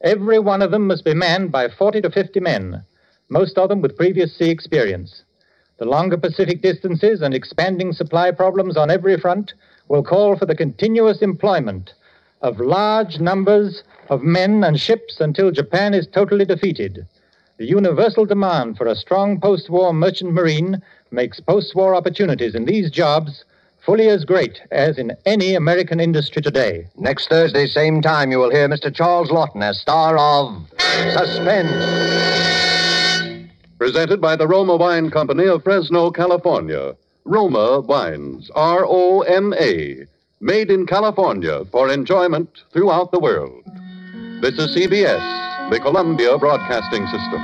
Every 0.00 0.38
one 0.38 0.62
of 0.62 0.70
them 0.70 0.86
must 0.86 1.04
be 1.04 1.12
manned 1.12 1.52
by 1.52 1.68
40 1.68 2.00
to 2.00 2.10
50 2.10 2.40
men, 2.40 2.82
most 3.28 3.58
of 3.58 3.68
them 3.68 3.82
with 3.82 3.98
previous 3.98 4.34
sea 4.34 4.48
experience. 4.48 5.22
The 5.76 5.84
longer 5.84 6.16
Pacific 6.16 6.62
distances 6.62 7.20
and 7.20 7.34
expanding 7.34 7.92
supply 7.92 8.30
problems 8.30 8.78
on 8.78 8.90
every 8.90 9.18
front 9.18 9.52
will 9.88 10.02
call 10.02 10.34
for 10.34 10.46
the 10.46 10.54
continuous 10.54 11.20
employment 11.20 11.92
of 12.40 12.58
large 12.58 13.20
numbers 13.20 13.84
of 14.08 14.22
men 14.22 14.64
and 14.64 14.80
ships 14.80 15.20
until 15.20 15.50
Japan 15.50 15.92
is 15.92 16.06
totally 16.06 16.46
defeated. 16.46 17.06
The 17.58 17.66
universal 17.66 18.24
demand 18.24 18.78
for 18.78 18.86
a 18.86 18.96
strong 18.96 19.42
post 19.42 19.68
war 19.68 19.92
merchant 19.92 20.32
marine 20.32 20.80
makes 21.10 21.38
post 21.38 21.74
war 21.74 21.94
opportunities 21.94 22.54
in 22.54 22.64
these 22.64 22.90
jobs 22.90 23.44
fully 23.86 24.08
as 24.08 24.24
great 24.24 24.60
as 24.72 24.98
in 24.98 25.12
any 25.24 25.54
American 25.54 26.00
industry 26.00 26.42
today. 26.42 26.88
Next 26.96 27.28
Thursday, 27.28 27.68
same 27.68 28.02
time, 28.02 28.32
you 28.32 28.38
will 28.38 28.50
hear 28.50 28.68
Mr. 28.68 28.92
Charles 28.92 29.30
Laughton 29.30 29.62
as 29.62 29.80
star 29.80 30.18
of 30.18 30.68
Suspense. 31.12 31.70
Presented 33.78 34.20
by 34.20 34.34
the 34.34 34.48
Roma 34.48 34.76
Wine 34.76 35.10
Company 35.10 35.46
of 35.46 35.62
Fresno, 35.62 36.10
California. 36.10 36.96
Roma 37.24 37.80
Wines, 37.80 38.50
R 38.54 38.84
O 38.86 39.20
M 39.22 39.54
A, 39.54 40.06
made 40.40 40.70
in 40.70 40.86
California 40.86 41.64
for 41.66 41.90
enjoyment 41.90 42.48
throughout 42.72 43.12
the 43.12 43.18
world. 43.20 43.64
This 44.40 44.58
is 44.58 44.76
CBS, 44.76 45.70
the 45.70 45.80
Columbia 45.80 46.38
Broadcasting 46.38 47.04
System. 47.06 47.40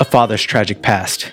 A 0.00 0.04
father's 0.04 0.42
tragic 0.42 0.82
past, 0.82 1.32